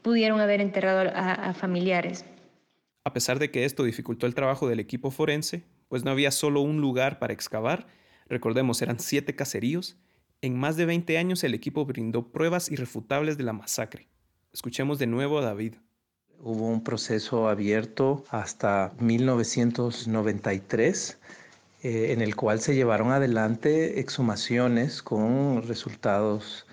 pudieron 0.03 0.41
haber 0.41 0.61
enterrado 0.61 1.13
a 1.15 1.55
familiares. 1.55 2.25
A 3.05 3.13
pesar 3.13 3.39
de 3.39 3.53
que 3.53 3.65
esto 3.65 3.85
dificultó 3.85 4.27
el 4.27 4.35
trabajo 4.35 4.69
del 4.69 4.81
equipo 4.81 5.13
forense, 5.13 5.63
pues 5.89 6.05
no 6.05 6.11
había 6.11 6.33
solo 6.33 6.63
un 6.63 6.81
lugar 6.81 7.21
para 7.21 7.33
excavar, 7.33 7.87
recordemos 8.29 8.83
eran 8.83 9.01
siete 9.01 9.35
caseríos, 9.35 9.97
en 10.41 10.57
más 10.57 10.77
de 10.77 10.87
20 10.87 11.19
años 11.19 11.43
el 11.43 11.55
equipo 11.55 11.85
brindó 11.85 12.29
pruebas 12.29 12.71
irrefutables 12.71 13.37
de 13.37 13.43
la 13.45 13.53
masacre. 13.53 14.07
Escuchemos 14.53 14.99
de 14.99 15.09
nuevo 15.09 15.39
a 15.39 15.43
David. 15.43 15.75
Hubo 16.41 16.69
un 16.69 16.85
proceso 16.85 17.49
abierto 17.49 18.25
hasta 18.31 18.93
1993 19.01 21.19
eh, 21.83 22.13
en 22.13 22.23
el 22.23 22.35
cual 22.35 22.61
se 22.61 22.75
llevaron 22.75 23.13
adelante 23.13 24.01
exhumaciones 24.01 25.03
con 25.03 25.63
resultados 25.63 26.67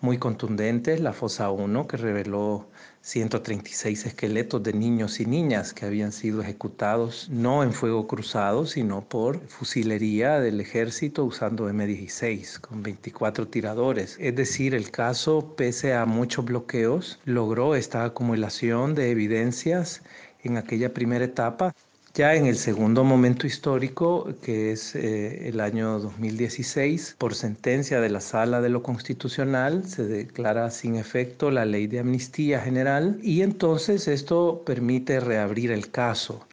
muy 0.00 0.18
contundentes, 0.18 1.00
la 1.00 1.12
fosa 1.12 1.50
1 1.50 1.86
que 1.86 1.96
reveló 1.96 2.68
136 3.02 4.06
esqueletos 4.06 4.62
de 4.62 4.72
niños 4.72 5.18
y 5.18 5.26
niñas 5.26 5.74
que 5.74 5.84
habían 5.86 6.12
sido 6.12 6.40
ejecutados 6.40 7.28
no 7.30 7.64
en 7.64 7.72
fuego 7.72 8.06
cruzado, 8.06 8.64
sino 8.64 9.02
por 9.02 9.40
fusilería 9.48 10.38
del 10.38 10.60
ejército 10.60 11.24
usando 11.24 11.68
M16 11.68 12.60
con 12.60 12.82
24 12.82 13.48
tiradores. 13.48 14.16
Es 14.20 14.36
decir, 14.36 14.72
el 14.74 14.92
caso, 14.92 15.54
pese 15.56 15.94
a 15.94 16.06
muchos 16.06 16.44
bloqueos, 16.44 17.18
logró 17.24 17.74
esta 17.74 18.04
acumulación 18.04 18.94
de 18.94 19.10
evidencias 19.10 20.02
en 20.44 20.56
aquella 20.56 20.94
primera 20.94 21.24
etapa 21.24 21.74
ya 22.14 22.34
en 22.34 22.46
el 22.46 22.56
segundo 22.56 23.04
momento 23.04 23.46
histórico, 23.46 24.34
que 24.42 24.72
es 24.72 24.94
eh, 24.94 25.48
el 25.48 25.60
año 25.60 25.98
2016, 25.98 27.16
por 27.18 27.34
sentencia 27.34 28.00
de 28.00 28.10
la 28.10 28.20
Sala 28.20 28.60
de 28.60 28.68
lo 28.68 28.82
Constitucional, 28.82 29.88
se 29.88 30.04
declara 30.04 30.70
sin 30.70 30.96
efecto 30.96 31.50
la 31.50 31.64
ley 31.64 31.86
de 31.86 32.00
amnistía 32.00 32.60
general 32.60 33.18
y 33.22 33.40
entonces 33.40 34.08
esto 34.08 34.62
permite 34.66 35.20
reabrir 35.20 35.70
el 35.72 35.90
caso. 35.90 36.46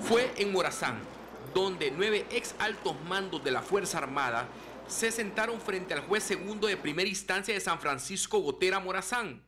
Fue 0.00 0.30
en 0.38 0.50
Morazán, 0.50 0.98
donde 1.54 1.90
nueve 1.90 2.24
ex 2.30 2.54
altos 2.58 2.96
mandos 3.06 3.44
de 3.44 3.50
la 3.50 3.60
Fuerza 3.60 3.98
Armada 3.98 4.48
se 4.88 5.12
sentaron 5.12 5.60
frente 5.60 5.92
al 5.92 6.00
juez 6.00 6.24
segundo 6.24 6.66
de 6.66 6.78
primera 6.78 7.08
instancia 7.08 7.52
de 7.52 7.60
San 7.60 7.78
Francisco 7.78 8.40
Gotera 8.40 8.80
Morazán 8.80 9.42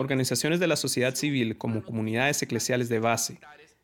Organizaciones 0.00 0.60
de 0.60 0.66
la 0.66 0.76
sociedad 0.76 1.14
civil 1.14 1.58
como 1.58 1.84
comunidades 1.84 2.40
eclesiales 2.40 2.88
de 2.88 3.00
base, 3.00 3.38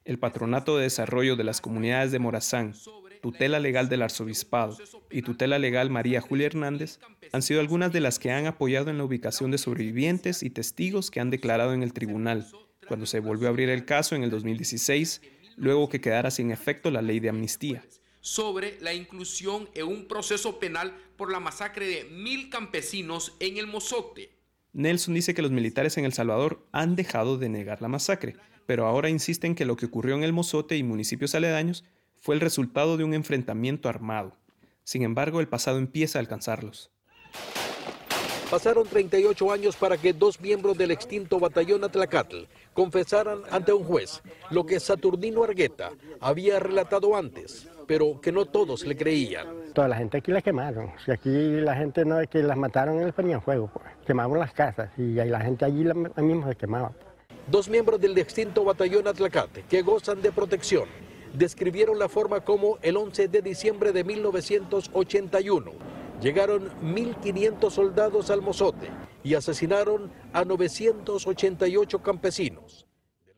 el 0.06 0.18
Patronato 0.18 0.78
de 0.78 0.84
Desarrollo 0.84 1.36
de 1.36 1.44
las 1.44 1.60
Comunidades 1.60 2.10
de 2.10 2.18
Morazán, 2.18 2.72
Tutela 3.20 3.60
Legal 3.60 3.90
del 3.90 4.00
Arzobispado 4.00 4.78
y 5.10 5.20
Tutela 5.20 5.58
Legal 5.58 5.90
María 5.90 6.22
Julia 6.22 6.46
Hernández 6.46 7.00
han 7.32 7.42
sido 7.42 7.60
algunas 7.60 7.92
de 7.92 8.00
las 8.00 8.18
que 8.18 8.30
han 8.30 8.46
apoyado 8.46 8.88
en 8.88 8.96
la 8.96 9.04
ubicación 9.04 9.50
de 9.50 9.58
sobrevivientes 9.58 10.42
y 10.42 10.48
testigos 10.48 11.10
que 11.10 11.20
han 11.20 11.28
declarado 11.28 11.74
en 11.74 11.82
el 11.82 11.92
tribunal, 11.92 12.46
cuando 12.88 13.04
se 13.04 13.20
volvió 13.20 13.48
a 13.48 13.50
abrir 13.50 13.68
el 13.68 13.84
caso 13.84 14.16
en 14.16 14.22
el 14.22 14.30
2016, 14.30 15.20
luego 15.56 15.90
que 15.90 16.00
quedara 16.00 16.30
sin 16.30 16.50
efecto 16.50 16.90
la 16.90 17.02
ley 17.02 17.20
de 17.20 17.28
amnistía. 17.28 17.84
Sobre 18.22 18.80
la 18.80 18.94
inclusión 18.94 19.68
en 19.74 19.86
un 19.86 20.08
proceso 20.08 20.58
penal 20.58 20.96
por 21.18 21.30
la 21.30 21.40
masacre 21.40 21.86
de 21.86 22.04
mil 22.04 22.48
campesinos 22.48 23.36
en 23.38 23.58
el 23.58 23.66
Mozote. 23.66 24.35
Nelson 24.76 25.14
dice 25.14 25.32
que 25.32 25.40
los 25.40 25.50
militares 25.50 25.96
en 25.96 26.04
El 26.04 26.12
Salvador 26.12 26.60
han 26.70 26.96
dejado 26.96 27.38
de 27.38 27.48
negar 27.48 27.80
la 27.80 27.88
masacre, 27.88 28.36
pero 28.66 28.84
ahora 28.84 29.08
insisten 29.08 29.54
que 29.54 29.64
lo 29.64 29.74
que 29.74 29.86
ocurrió 29.86 30.14
en 30.14 30.22
El 30.22 30.34
Mozote 30.34 30.76
y 30.76 30.82
municipios 30.82 31.34
aledaños 31.34 31.82
fue 32.20 32.34
el 32.34 32.42
resultado 32.42 32.98
de 32.98 33.04
un 33.04 33.14
enfrentamiento 33.14 33.88
armado. 33.88 34.36
Sin 34.84 35.00
embargo, 35.00 35.40
el 35.40 35.48
pasado 35.48 35.78
empieza 35.78 36.18
a 36.18 36.20
alcanzarlos. 36.20 36.90
Pasaron 38.50 38.86
38 38.86 39.50
años 39.50 39.76
para 39.76 39.96
que 39.96 40.12
dos 40.12 40.42
miembros 40.42 40.76
del 40.76 40.90
extinto 40.90 41.40
batallón 41.40 41.82
Atlacatl 41.82 42.44
confesaran 42.74 43.40
ante 43.50 43.72
un 43.72 43.82
juez 43.82 44.20
lo 44.50 44.66
que 44.66 44.78
Saturnino 44.78 45.42
Argueta 45.42 45.90
había 46.20 46.60
relatado 46.60 47.16
antes, 47.16 47.66
pero 47.86 48.20
que 48.20 48.32
no 48.32 48.46
todos 48.46 48.84
le 48.84 48.96
creían. 48.96 49.72
Toda 49.72 49.88
la 49.88 49.96
gente 49.96 50.18
aquí 50.18 50.32
la 50.32 50.42
quemaron. 50.42 50.92
Si 51.04 51.10
aquí 51.10 51.30
la 51.30 51.74
gente 51.76 52.04
no 52.04 52.20
es 52.20 52.28
que 52.28 52.42
las 52.42 52.56
mataron, 52.56 53.00
ellos 53.00 53.14
ponían 53.14 53.42
fuego. 53.42 53.70
Pues. 53.72 53.86
Quemaban 54.06 54.38
las 54.38 54.52
casas 54.52 54.90
y 54.98 55.18
ahí 55.18 55.28
la 55.28 55.40
gente 55.40 55.64
allí 55.64 55.84
la, 55.84 55.94
misma 55.94 56.48
se 56.48 56.56
quemaba. 56.56 56.92
Dos 57.46 57.68
miembros 57.68 58.00
del 58.00 58.16
extinto 58.18 58.64
batallón 58.64 59.06
Atlacate, 59.06 59.64
que 59.68 59.82
gozan 59.82 60.20
de 60.20 60.32
protección, 60.32 60.88
describieron 61.32 61.98
la 61.98 62.08
forma 62.08 62.40
como 62.40 62.78
el 62.82 62.96
11 62.96 63.28
de 63.28 63.42
diciembre 63.42 63.92
de 63.92 64.02
1981 64.02 65.72
llegaron 66.20 66.70
1.500 66.82 67.70
soldados 67.70 68.30
al 68.30 68.42
Mozote 68.42 68.90
y 69.22 69.34
asesinaron 69.34 70.10
a 70.32 70.44
988 70.44 72.02
campesinos. 72.02 72.86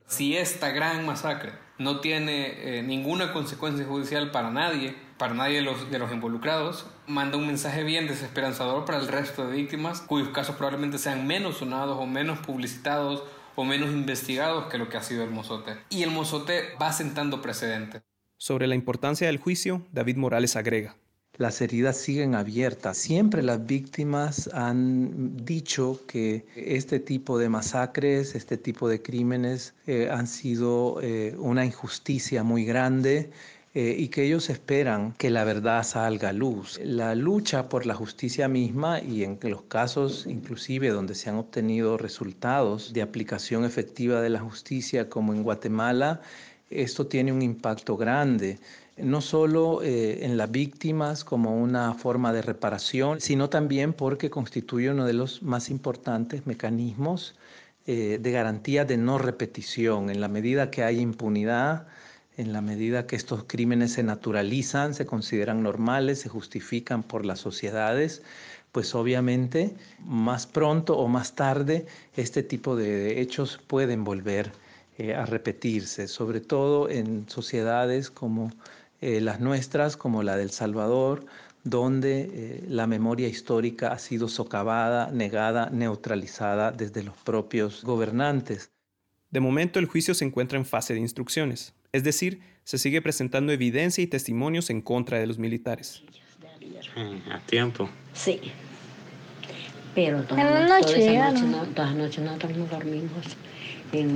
Si 0.09 0.35
esta 0.35 0.71
gran 0.71 1.05
masacre 1.05 1.51
no 1.77 1.99
tiene 1.99 2.79
eh, 2.79 2.81
ninguna 2.81 3.31
consecuencia 3.31 3.85
judicial 3.85 4.31
para 4.31 4.49
nadie, 4.49 4.95
para 5.19 5.35
nadie 5.35 5.57
de 5.57 5.61
los, 5.61 5.91
de 5.91 5.99
los 5.99 6.11
involucrados, 6.11 6.87
manda 7.05 7.37
un 7.37 7.45
mensaje 7.45 7.83
bien 7.83 8.07
desesperanzador 8.07 8.85
para 8.85 8.97
el 8.97 9.07
resto 9.07 9.47
de 9.47 9.55
víctimas, 9.55 10.01
cuyos 10.01 10.29
casos 10.29 10.55
probablemente 10.55 10.97
sean 10.97 11.27
menos 11.27 11.57
sonados 11.57 11.99
o 11.99 12.07
menos 12.07 12.39
publicitados 12.39 13.23
o 13.55 13.63
menos 13.65 13.91
investigados 13.91 14.65
que 14.65 14.79
lo 14.79 14.89
que 14.89 14.97
ha 14.97 15.03
sido 15.03 15.23
el 15.23 15.29
mozote. 15.29 15.77
Y 15.91 16.01
el 16.01 16.09
mozote 16.09 16.69
va 16.81 16.91
sentando 16.91 17.43
precedentes. 17.43 18.01
Sobre 18.37 18.65
la 18.65 18.73
importancia 18.73 19.27
del 19.27 19.37
juicio, 19.37 19.85
David 19.91 20.17
Morales 20.17 20.55
agrega. 20.55 20.95
Las 21.39 21.61
heridas 21.61 21.95
siguen 21.95 22.35
abiertas. 22.35 22.97
Siempre 22.97 23.41
las 23.41 23.65
víctimas 23.65 24.49
han 24.53 25.45
dicho 25.45 26.01
que 26.05 26.45
este 26.53 26.99
tipo 26.99 27.37
de 27.37 27.47
masacres, 27.47 28.35
este 28.35 28.57
tipo 28.57 28.89
de 28.89 29.01
crímenes 29.01 29.73
eh, 29.87 30.09
han 30.11 30.27
sido 30.27 30.99
eh, 31.01 31.33
una 31.39 31.63
injusticia 31.65 32.43
muy 32.43 32.65
grande. 32.65 33.31
Eh, 33.75 33.95
y 33.99 34.07
que 34.07 34.23
ellos 34.23 34.49
esperan 34.49 35.13
que 35.13 35.29
la 35.29 35.43
verdad 35.43 35.83
salga 35.83 36.29
a 36.29 36.33
luz. 36.33 36.79
La 36.83 37.13
lucha 37.13 37.69
por 37.69 37.85
la 37.85 37.93
justicia 37.93 38.47
misma 38.47 38.99
y 38.99 39.23
en 39.23 39.37
los 39.43 39.61
casos 39.61 40.25
inclusive 40.27 40.89
donde 40.89 41.13
se 41.13 41.29
han 41.29 41.35
obtenido 41.35 41.95
resultados 41.95 42.93
de 42.93 43.03
aplicación 43.03 43.63
efectiva 43.65 44.21
de 44.21 44.31
la 44.31 44.39
justicia 44.39 45.07
como 45.07 45.33
en 45.35 45.43
Guatemala, 45.43 46.19
esto 46.71 47.05
tiene 47.07 47.31
un 47.31 47.43
impacto 47.43 47.95
grande 47.95 48.57
no 49.03 49.21
solo 49.21 49.81
eh, 49.81 50.25
en 50.25 50.37
las 50.37 50.51
víctimas 50.51 51.23
como 51.23 51.55
una 51.57 51.93
forma 51.93 52.33
de 52.33 52.41
reparación, 52.41 53.21
sino 53.21 53.49
también 53.49 53.93
porque 53.93 54.29
constituye 54.29 54.89
uno 54.91 55.05
de 55.05 55.13
los 55.13 55.43
más 55.43 55.69
importantes 55.69 56.45
mecanismos 56.45 57.35
eh, 57.87 58.19
de 58.21 58.31
garantía 58.31 58.85
de 58.85 58.97
no 58.97 59.17
repetición. 59.17 60.09
En 60.09 60.21
la 60.21 60.27
medida 60.27 60.71
que 60.71 60.83
hay 60.83 60.99
impunidad, 60.99 61.87
en 62.37 62.53
la 62.53 62.61
medida 62.61 63.07
que 63.07 63.15
estos 63.15 63.43
crímenes 63.45 63.93
se 63.93 64.03
naturalizan, 64.03 64.93
se 64.93 65.05
consideran 65.05 65.63
normales, 65.63 66.21
se 66.21 66.29
justifican 66.29 67.03
por 67.03 67.25
las 67.25 67.39
sociedades, 67.39 68.21
pues 68.71 68.95
obviamente 68.95 69.75
más 70.05 70.45
pronto 70.47 70.97
o 70.97 71.07
más 71.07 71.35
tarde 71.35 71.87
este 72.15 72.43
tipo 72.43 72.75
de 72.75 73.19
hechos 73.21 73.59
pueden 73.67 74.03
volver 74.03 74.51
eh, 74.97 75.15
a 75.15 75.25
repetirse, 75.25 76.07
sobre 76.07 76.41
todo 76.41 76.89
en 76.89 77.27
sociedades 77.29 78.11
como 78.11 78.51
eh, 79.01 79.21
las 79.21 79.39
nuestras 79.39 79.97
como 79.97 80.23
la 80.23 80.37
del 80.37 80.51
Salvador, 80.51 81.25
donde 81.63 82.29
eh, 82.31 82.63
la 82.67 82.87
memoria 82.87 83.27
histórica 83.27 83.91
ha 83.91 83.99
sido 83.99 84.27
socavada, 84.27 85.11
negada, 85.11 85.69
neutralizada 85.71 86.71
desde 86.71 87.03
los 87.03 87.15
propios 87.17 87.83
gobernantes. 87.83 88.71
De 89.29 89.39
momento 89.39 89.79
el 89.79 89.85
juicio 89.85 90.13
se 90.13 90.25
encuentra 90.25 90.57
en 90.57 90.65
fase 90.65 90.93
de 90.93 90.99
instrucciones, 90.99 91.73
es 91.91 92.03
decir, 92.03 92.41
se 92.63 92.77
sigue 92.77 93.01
presentando 93.01 93.51
evidencia 93.51 94.03
y 94.03 94.07
testimonios 94.07 94.69
en 94.69 94.81
contra 94.81 95.19
de 95.19 95.27
los 95.27 95.37
militares. 95.37 96.03
A 97.31 97.39
tiempo. 97.39 97.89
Sí. 98.13 98.39
Pero 99.95 100.23
toda, 100.23 100.43
la 100.43 100.67
noche, 100.67 101.17
no, 101.45 101.63
todas 101.67 101.89
las 101.91 101.95
noches 101.95 102.23
nosotros 102.23 102.57
no 102.57 102.65
dormimos 102.65 103.37
en, 103.91 104.09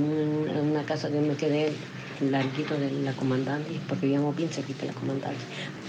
una 0.70 0.84
casa 0.84 1.10
que 1.10 1.20
me 1.20 1.34
quedé 1.34 1.72
larguito 2.20 2.78
de 2.78 2.90
la 2.90 3.12
comandante, 3.12 3.80
porque 3.88 4.06
vivíamos 4.06 4.36
bien 4.36 4.48
cerquita 4.48 4.82
de 4.82 4.88
la 4.88 4.94
comandante. 4.94 5.40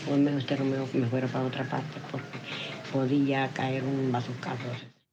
Pues 0.07 0.19
me 0.19 0.35
usted 0.35 0.57
Romeo 0.57 0.89
que 0.91 0.97
me 0.97 1.07
fuera 1.07 1.27
para 1.27 1.45
otra 1.45 1.63
parte, 1.69 1.99
porque 2.11 2.37
podía 2.91 3.49
caer 3.49 3.83
un 3.83 4.11
bazucazo. 4.11 4.63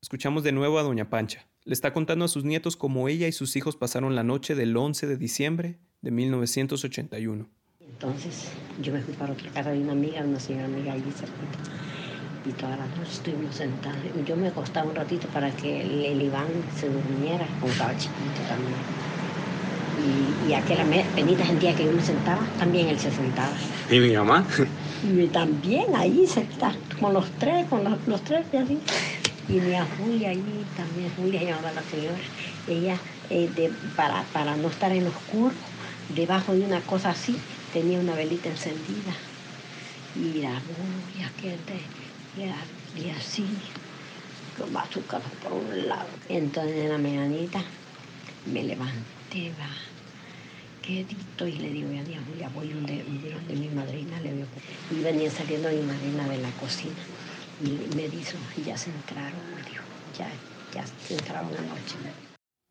Escuchamos 0.01 0.43
de 0.43 0.53
nuevo 0.53 0.79
a 0.79 0.83
Doña 0.83 1.09
Pancha. 1.09 1.47
Le 1.65 1.75
está 1.75 1.93
contando 1.93 2.25
a 2.25 2.29
sus 2.29 2.45
nietos 2.45 2.77
cómo 2.77 3.09
ella 3.09 3.29
y 3.29 3.33
sus 3.33 3.55
hijos 3.55 3.77
pasaron 3.77 4.17
la 4.17 4.25
noche 4.25 4.55
del 4.55 4.77
11 4.77 5.07
de 5.07 5.17
diciembre 5.17 5.79
de 6.01 6.11
1981. 6.11 7.49
Entonces 7.81 8.49
yo 8.81 8.93
me 8.93 9.01
fui 9.01 9.15
para 9.15 9.33
otra 9.33 9.49
casa 9.53 9.71
de 9.71 9.79
una 9.79 9.93
amiga, 9.93 10.23
una 10.23 10.41
señora 10.41 10.65
amiga 10.65 10.93
allí 10.93 11.11
cerquita. 11.13 11.59
Y 12.45 12.53
todas 12.53 12.77
las 12.77 12.89
noches 12.97 13.15
estuvimos 13.15 13.55
sentados. 13.55 14.01
Yo 14.27 14.37
me 14.37 14.49
acostaba 14.49 14.91
un 14.91 14.97
ratito 14.97 15.29
para 15.29 15.51
que 15.53 15.83
el, 15.83 16.21
Iván 16.21 16.49
se 16.75 16.89
durmiera, 16.89 17.47
como 17.61 17.73
estaba 17.73 17.97
chiquito 17.97 18.41
también 18.49 18.75
y, 20.03 20.51
y 20.51 20.55
aquella 20.55 20.85
penita 21.15 21.47
sentía 21.47 21.75
que 21.75 21.85
yo 21.85 21.93
me 21.93 22.03
sentaba, 22.03 22.43
también 22.59 22.89
él 22.89 22.99
se 22.99 23.11
sentaba. 23.11 23.53
¿Y 23.91 23.99
mi 23.99 24.17
mamá? 24.17 24.47
Y 25.05 25.27
también 25.29 25.95
ahí 25.95 26.27
se 26.27 26.41
está, 26.41 26.75
con 27.01 27.15
los 27.15 27.31
tres, 27.39 27.67
con 27.69 27.85
los, 27.85 27.99
los 28.07 28.23
tres 28.23 28.47
y 28.53 28.57
así. 28.57 28.79
Y 29.49 29.55
mi 29.55 29.75
Julia 29.99 30.31
ahí 30.31 30.65
también, 30.77 31.11
Julia 31.17 31.43
llamaba 31.43 31.73
la 31.73 31.83
señora, 31.83 32.17
ella 32.69 32.97
eh, 33.31 33.51
de, 33.55 33.71
para, 33.97 34.23
para 34.33 34.57
no 34.57 34.69
estar 34.69 34.93
en 34.93 35.07
oscuro, 35.07 35.53
debajo 36.15 36.55
de 36.55 36.61
una 36.61 36.81
cosa 36.81 37.11
así, 37.11 37.37
tenía 37.73 37.99
una 37.99 38.15
velita 38.15 38.49
encendida. 38.49 39.13
Y 40.15 40.43
la 40.43 40.61
Julia 40.61 41.31
que 41.41 41.51
de, 41.51 41.81
y 42.37 43.11
así, 43.11 43.45
con 44.59 44.77
azúcar 44.77 45.21
por 45.43 45.53
un 45.53 45.89
lado. 45.89 46.07
Entonces 46.29 46.77
en 46.77 46.89
la 46.91 46.99
mañanita 46.99 47.63
me 48.47 48.63
levanté, 48.63 49.53
va 49.61 49.92
y 50.91 51.53
le 51.53 51.71
digo, 51.71 51.89
ya, 52.39 52.49
voy 52.51 52.69
donde, 52.69 53.05
donde 53.05 54.47
y 54.91 55.03
venía 55.03 55.31
saliendo 55.31 55.69
mi 55.69 55.83
madrina 55.83 56.29
de 56.29 56.39
la 56.39 56.51
cocina. 56.53 56.95
Y 57.63 57.71
me 57.95 58.09
ya 58.65 58.77
se 58.77 58.91
entraron, 58.91 59.41
dijo, 59.69 59.85
ya, 60.19 60.29
ya 60.75 60.85
se 60.87 61.15
entraron 61.15 61.51
anoche. 61.51 61.97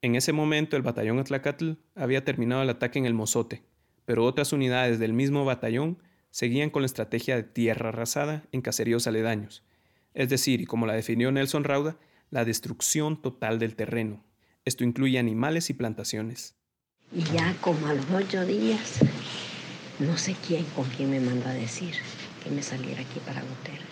En 0.01 0.15
ese 0.15 0.33
momento 0.33 0.75
el 0.75 0.81
batallón 0.81 1.19
Atlacatl 1.19 1.73
había 1.95 2.25
terminado 2.25 2.63
el 2.63 2.69
ataque 2.69 2.99
en 2.99 3.05
el 3.05 3.13
Mozote, 3.13 3.63
pero 4.05 4.25
otras 4.25 4.51
unidades 4.51 4.99
del 4.99 5.13
mismo 5.13 5.45
batallón 5.45 5.99
seguían 6.31 6.69
con 6.69 6.81
la 6.81 6.87
estrategia 6.87 7.35
de 7.35 7.43
tierra 7.43 7.89
arrasada 7.89 8.43
en 8.51 8.61
caseríos 8.61 9.05
aledaños, 9.07 9.63
es 10.13 10.29
decir, 10.29 10.61
y 10.61 10.65
como 10.65 10.87
la 10.87 10.93
definió 10.93 11.31
Nelson 11.31 11.63
Rauda, 11.63 11.97
la 12.31 12.45
destrucción 12.45 13.21
total 13.21 13.59
del 13.59 13.75
terreno. 13.75 14.23
Esto 14.65 14.83
incluye 14.83 15.19
animales 15.19 15.69
y 15.69 15.73
plantaciones. 15.73 16.55
Y 17.13 17.23
ya 17.33 17.53
como 17.59 17.87
a 17.87 17.93
los 17.93 18.05
ocho 18.09 18.45
días, 18.45 18.99
no 19.99 20.17
sé 20.17 20.33
quién 20.47 20.63
con 20.75 20.85
quién 20.85 21.09
me 21.09 21.19
manda 21.19 21.49
a 21.49 21.53
decir 21.53 21.93
que 22.41 22.49
me 22.49 22.63
saliera 22.63 23.01
aquí 23.01 23.19
para 23.25 23.41
Gotera, 23.41 23.83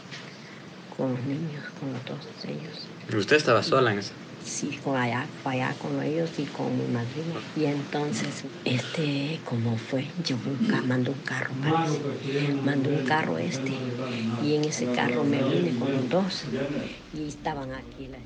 con 0.95 1.11
los 1.11 1.23
niños, 1.25 1.65
con 1.79 1.91
los 1.91 2.05
dos 2.05 2.19
ellos. 2.45 2.87
¿Usted 3.13 3.35
estaba 3.35 3.61
sola 3.61 3.91
en 3.91 3.99
eso? 3.99 4.13
Sí, 4.45 4.79
con 4.83 4.95
allá, 4.95 5.27
allá 5.43 5.75
con 5.81 6.01
ellos 6.01 6.29
y 6.37 6.45
con 6.45 6.71
mi 6.77 6.85
madrina. 6.93 7.35
Y 7.57 7.65
entonces, 7.65 8.45
este, 8.63 9.39
como 9.43 9.77
fue, 9.77 10.05
yo 10.25 10.37
mandó 10.87 11.11
un 11.11 11.19
carro, 11.19 11.53
parece. 11.61 11.99
Mandó 12.63 12.89
un 12.89 13.03
carro 13.03 13.37
este. 13.37 13.73
Y 14.45 14.55
en 14.55 14.63
ese 14.63 14.85
carro 14.93 15.25
me 15.25 15.43
vine 15.43 15.77
con 15.77 15.91
los 15.91 16.09
dos. 16.09 16.43
Y 17.13 17.27
estaban 17.27 17.73
aquí. 17.73 18.07
La, 18.07 18.17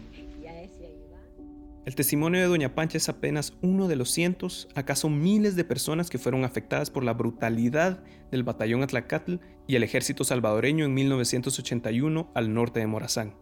el 1.85 1.95
testimonio 1.95 2.39
de 2.39 2.47
Doña 2.47 2.75
Pancha 2.75 2.97
es 2.97 3.09
apenas 3.09 3.53
uno 3.61 3.89
de 3.89 3.97
los 3.97 4.09
cientos, 4.09 4.69
acaso 4.73 5.09
miles 5.09 5.57
de 5.57 5.65
personas 5.65 6.09
que 6.09 6.17
fueron 6.17 6.45
afectadas 6.45 6.89
por 6.89 7.03
la 7.03 7.13
brutalidad 7.13 8.01
del 8.31 8.43
batallón 8.43 8.83
Atlacatl 8.83 9.35
y 9.67 9.75
el 9.75 9.83
ejército 9.83 10.23
salvadoreño 10.23 10.85
en 10.85 10.93
1981 10.93 12.31
al 12.33 12.53
norte 12.53 12.79
de 12.79 12.87
Morazán. 12.87 13.35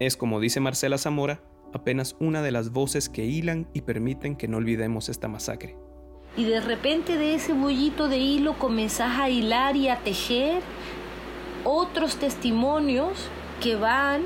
Es, 0.00 0.16
como 0.16 0.40
dice 0.40 0.58
Marcela 0.58 0.98
Zamora, 0.98 1.44
apenas 1.72 2.16
una 2.18 2.42
de 2.42 2.50
las 2.50 2.70
voces 2.72 3.08
que 3.08 3.24
hilan 3.24 3.68
y 3.72 3.82
permiten 3.82 4.34
que 4.34 4.48
no 4.48 4.56
olvidemos 4.56 5.08
esta 5.08 5.28
masacre. 5.28 5.76
Y 6.36 6.44
de 6.44 6.60
repente 6.60 7.16
de 7.16 7.34
ese 7.34 7.52
bollito 7.52 8.08
de 8.08 8.18
hilo 8.18 8.58
comenzás 8.58 9.20
a 9.20 9.30
hilar 9.30 9.76
y 9.76 9.88
a 9.88 9.98
tejer 9.98 10.60
otros 11.64 12.16
testimonios 12.16 13.28
que 13.60 13.76
van 13.76 14.22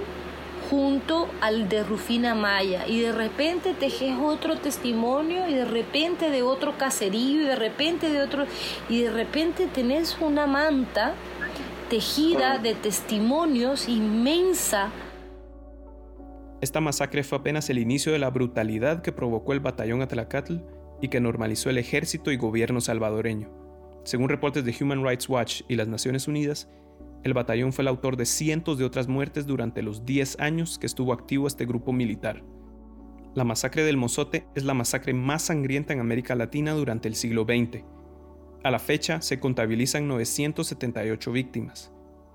junto 0.74 1.28
al 1.40 1.68
de 1.68 1.84
Rufina 1.84 2.34
Maya 2.34 2.86
y 2.88 3.00
de 3.00 3.12
repente 3.12 3.74
tejes 3.74 4.16
otro 4.20 4.56
testimonio 4.56 5.48
y 5.48 5.54
de 5.54 5.64
repente 5.64 6.30
de 6.30 6.42
otro 6.42 6.76
caserío 6.76 7.42
y 7.42 7.44
de 7.44 7.54
repente 7.54 8.10
de 8.10 8.20
otro 8.20 8.46
y 8.88 9.02
de 9.02 9.10
repente 9.12 9.68
tenés 9.68 10.16
una 10.20 10.48
manta 10.48 11.14
tejida 11.88 12.58
de 12.58 12.74
testimonios 12.74 13.88
inmensa 13.88 14.90
esta 16.60 16.80
masacre 16.80 17.22
fue 17.22 17.38
apenas 17.38 17.70
el 17.70 17.78
inicio 17.78 18.10
de 18.10 18.18
la 18.18 18.30
brutalidad 18.30 19.02
que 19.02 19.12
provocó 19.12 19.52
el 19.52 19.60
batallón 19.60 20.02
Atlacatl 20.02 20.56
y 21.00 21.08
que 21.08 21.20
normalizó 21.20 21.70
el 21.70 21.78
ejército 21.78 22.32
y 22.32 22.36
gobierno 22.36 22.80
salvadoreño. 22.80 23.50
Según 24.04 24.28
reportes 24.30 24.64
de 24.64 24.74
Human 24.80 25.04
Rights 25.04 25.28
Watch 25.28 25.60
y 25.68 25.76
las 25.76 25.88
Naciones 25.88 26.26
Unidas, 26.26 26.68
el 27.24 27.32
batallón 27.32 27.72
fue 27.72 27.82
el 27.82 27.88
autor 27.88 28.16
de 28.16 28.26
cientos 28.26 28.76
de 28.76 28.84
otras 28.84 29.08
muertes 29.08 29.46
durante 29.46 29.82
los 29.82 30.04
10 30.04 30.38
años 30.40 30.78
que 30.78 30.86
estuvo 30.86 31.12
activo 31.12 31.46
este 31.46 31.64
grupo 31.64 31.90
militar. 31.92 32.44
La 33.34 33.44
masacre 33.44 33.82
del 33.82 33.96
Mozote 33.96 34.46
es 34.54 34.64
la 34.64 34.74
masacre 34.74 35.14
más 35.14 35.42
sangrienta 35.42 35.94
en 35.94 36.00
América 36.00 36.34
Latina 36.34 36.72
durante 36.72 37.08
el 37.08 37.14
siglo 37.14 37.44
XX. 37.44 37.82
A 38.62 38.70
la 38.70 38.78
fecha 38.78 39.22
se 39.22 39.40
contabilizan 39.40 40.06
978 40.06 41.32
víctimas. 41.32 41.92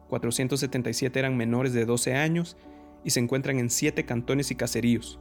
477 0.10 1.20
eran 1.20 1.38
menores 1.38 1.72
de 1.74 1.86
12 1.86 2.16
años 2.16 2.58
y 3.04 3.12
se 3.12 3.20
encuentran 3.20 3.60
en 3.60 3.70
siete 3.70 4.06
cantones 4.06 4.50
y 4.50 4.56
caseríos: 4.56 5.20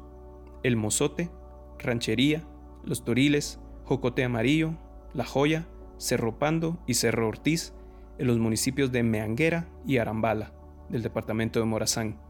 El 0.63 0.77
Mozote, 0.77 1.31
Ranchería, 1.79 2.49
Los 2.85 3.05
Toriles, 3.05 3.61
Jocote 3.85 4.25
Amarillo, 4.25 4.79
La 5.13 5.25
Joya, 5.25 5.69
Cerro 5.99 6.39
Pando 6.39 6.83
y 6.87 6.95
Cerro 6.95 7.29
Ortiz, 7.29 7.75
en 8.19 8.27
los 8.27 8.39
municipios 8.39 8.93
de 8.93 9.03
Meanguera 9.03 9.67
y 9.87 9.99
Arambala, 9.99 10.53
del 10.89 11.03
departamento 11.03 11.61
de 11.61 11.67
Morazán. 11.67 12.21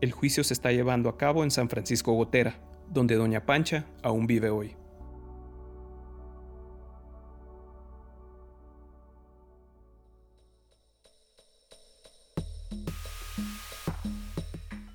El 0.00 0.12
juicio 0.12 0.44
se 0.44 0.54
está 0.54 0.72
llevando 0.72 1.08
a 1.08 1.16
cabo 1.16 1.44
en 1.44 1.50
San 1.50 1.68
Francisco 1.68 2.12
Gotera, 2.12 2.56
donde 2.88 3.16
Doña 3.16 3.44
Pancha 3.44 3.86
aún 4.02 4.26
vive 4.26 4.50
hoy. 4.50 4.76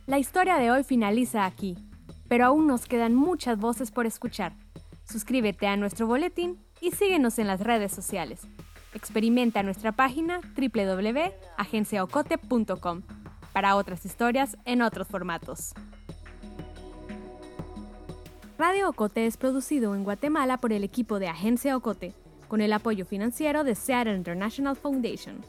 La 0.10 0.17
historia 0.17 0.58
de 0.58 0.71
hoy 0.71 0.84
finaliza 0.84 1.45
aquí, 1.45 1.78
pero 2.28 2.45
aún 2.45 2.65
nos 2.65 2.88
quedan 2.88 3.13
muchas 3.13 3.60
voces 3.60 3.91
por 3.91 4.08
escuchar. 4.08 4.54
Suscríbete 5.04 5.67
a 5.67 5.78
nuestro 5.78 6.08
boletín 6.08 6.58
y 6.82 6.91
síguenos 6.91 7.38
en 7.38 7.45
las 7.45 7.60
redes 7.60 7.91
sociales. 7.91 8.47
Experimenta 8.93 9.63
nuestra 9.63 9.91
página 9.91 10.39
www.agenciaocote.com 10.56 13.02
para 13.54 13.75
otras 13.75 14.06
historias 14.06 14.58
en 14.65 14.82
otros 14.82 15.08
formatos. 15.08 15.73
Radio 18.58 18.89
Ocote 18.89 19.25
es 19.25 19.38
producido 19.38 19.95
en 19.95 20.04
Guatemala 20.04 20.58
por 20.58 20.73
el 20.73 20.84
equipo 20.84 21.17
de 21.19 21.30
Agencia 21.30 21.78
Ocote, 21.78 22.13
con 22.47 22.62
el 22.62 22.73
apoyo 22.73 23.06
financiero 23.06 23.63
de 23.63 23.75
Seattle 23.75 24.15
International 24.15 24.75
Foundation. 24.75 25.45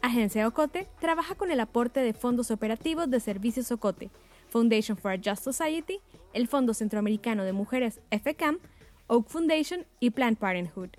Agencia 0.00 0.46
Ocote 0.46 0.86
trabaja 1.00 1.34
con 1.34 1.50
el 1.50 1.58
aporte 1.60 2.00
de 2.00 2.14
fondos 2.14 2.50
operativos 2.50 3.10
de 3.10 3.20
Servicios 3.20 3.70
Ocote, 3.72 4.10
Foundation 4.48 4.96
for 4.96 5.12
a 5.12 5.16
Just 5.16 5.42
Society, 5.42 6.00
el 6.32 6.48
Fondo 6.48 6.72
Centroamericano 6.74 7.44
de 7.44 7.52
Mujeres 7.52 8.00
FCAM, 8.10 8.58
Oak 9.08 9.28
Foundation 9.28 9.84
y 10.00 10.10
Planned 10.10 10.38
Parenthood. 10.38 10.90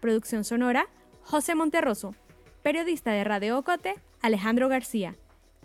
Producción 0.00 0.44
sonora, 0.44 0.86
José 1.28 1.56
Monterroso. 1.56 2.14
Periodista 2.62 3.10
de 3.10 3.24
Radio 3.24 3.58
Ocote, 3.58 3.96
Alejandro 4.22 4.68
García. 4.68 5.16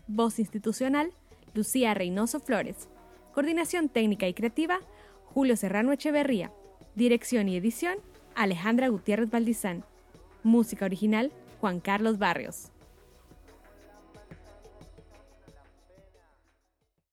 Voz 0.07 0.39
institucional, 0.39 1.13
Lucía 1.53 1.93
Reynoso 1.93 2.39
Flores. 2.39 2.89
Coordinación 3.31 3.87
técnica 3.87 4.27
y 4.27 4.33
creativa, 4.33 4.79
Julio 5.25 5.55
Serrano 5.55 5.91
Echeverría. 5.91 6.51
Dirección 6.95 7.47
y 7.47 7.57
edición, 7.57 7.99
Alejandra 8.33 8.87
Gutiérrez 8.87 9.29
Valdizán. 9.29 9.85
Música 10.41 10.85
original, 10.85 11.31
Juan 11.59 11.79
Carlos 11.79 12.17
Barrios. 12.17 12.70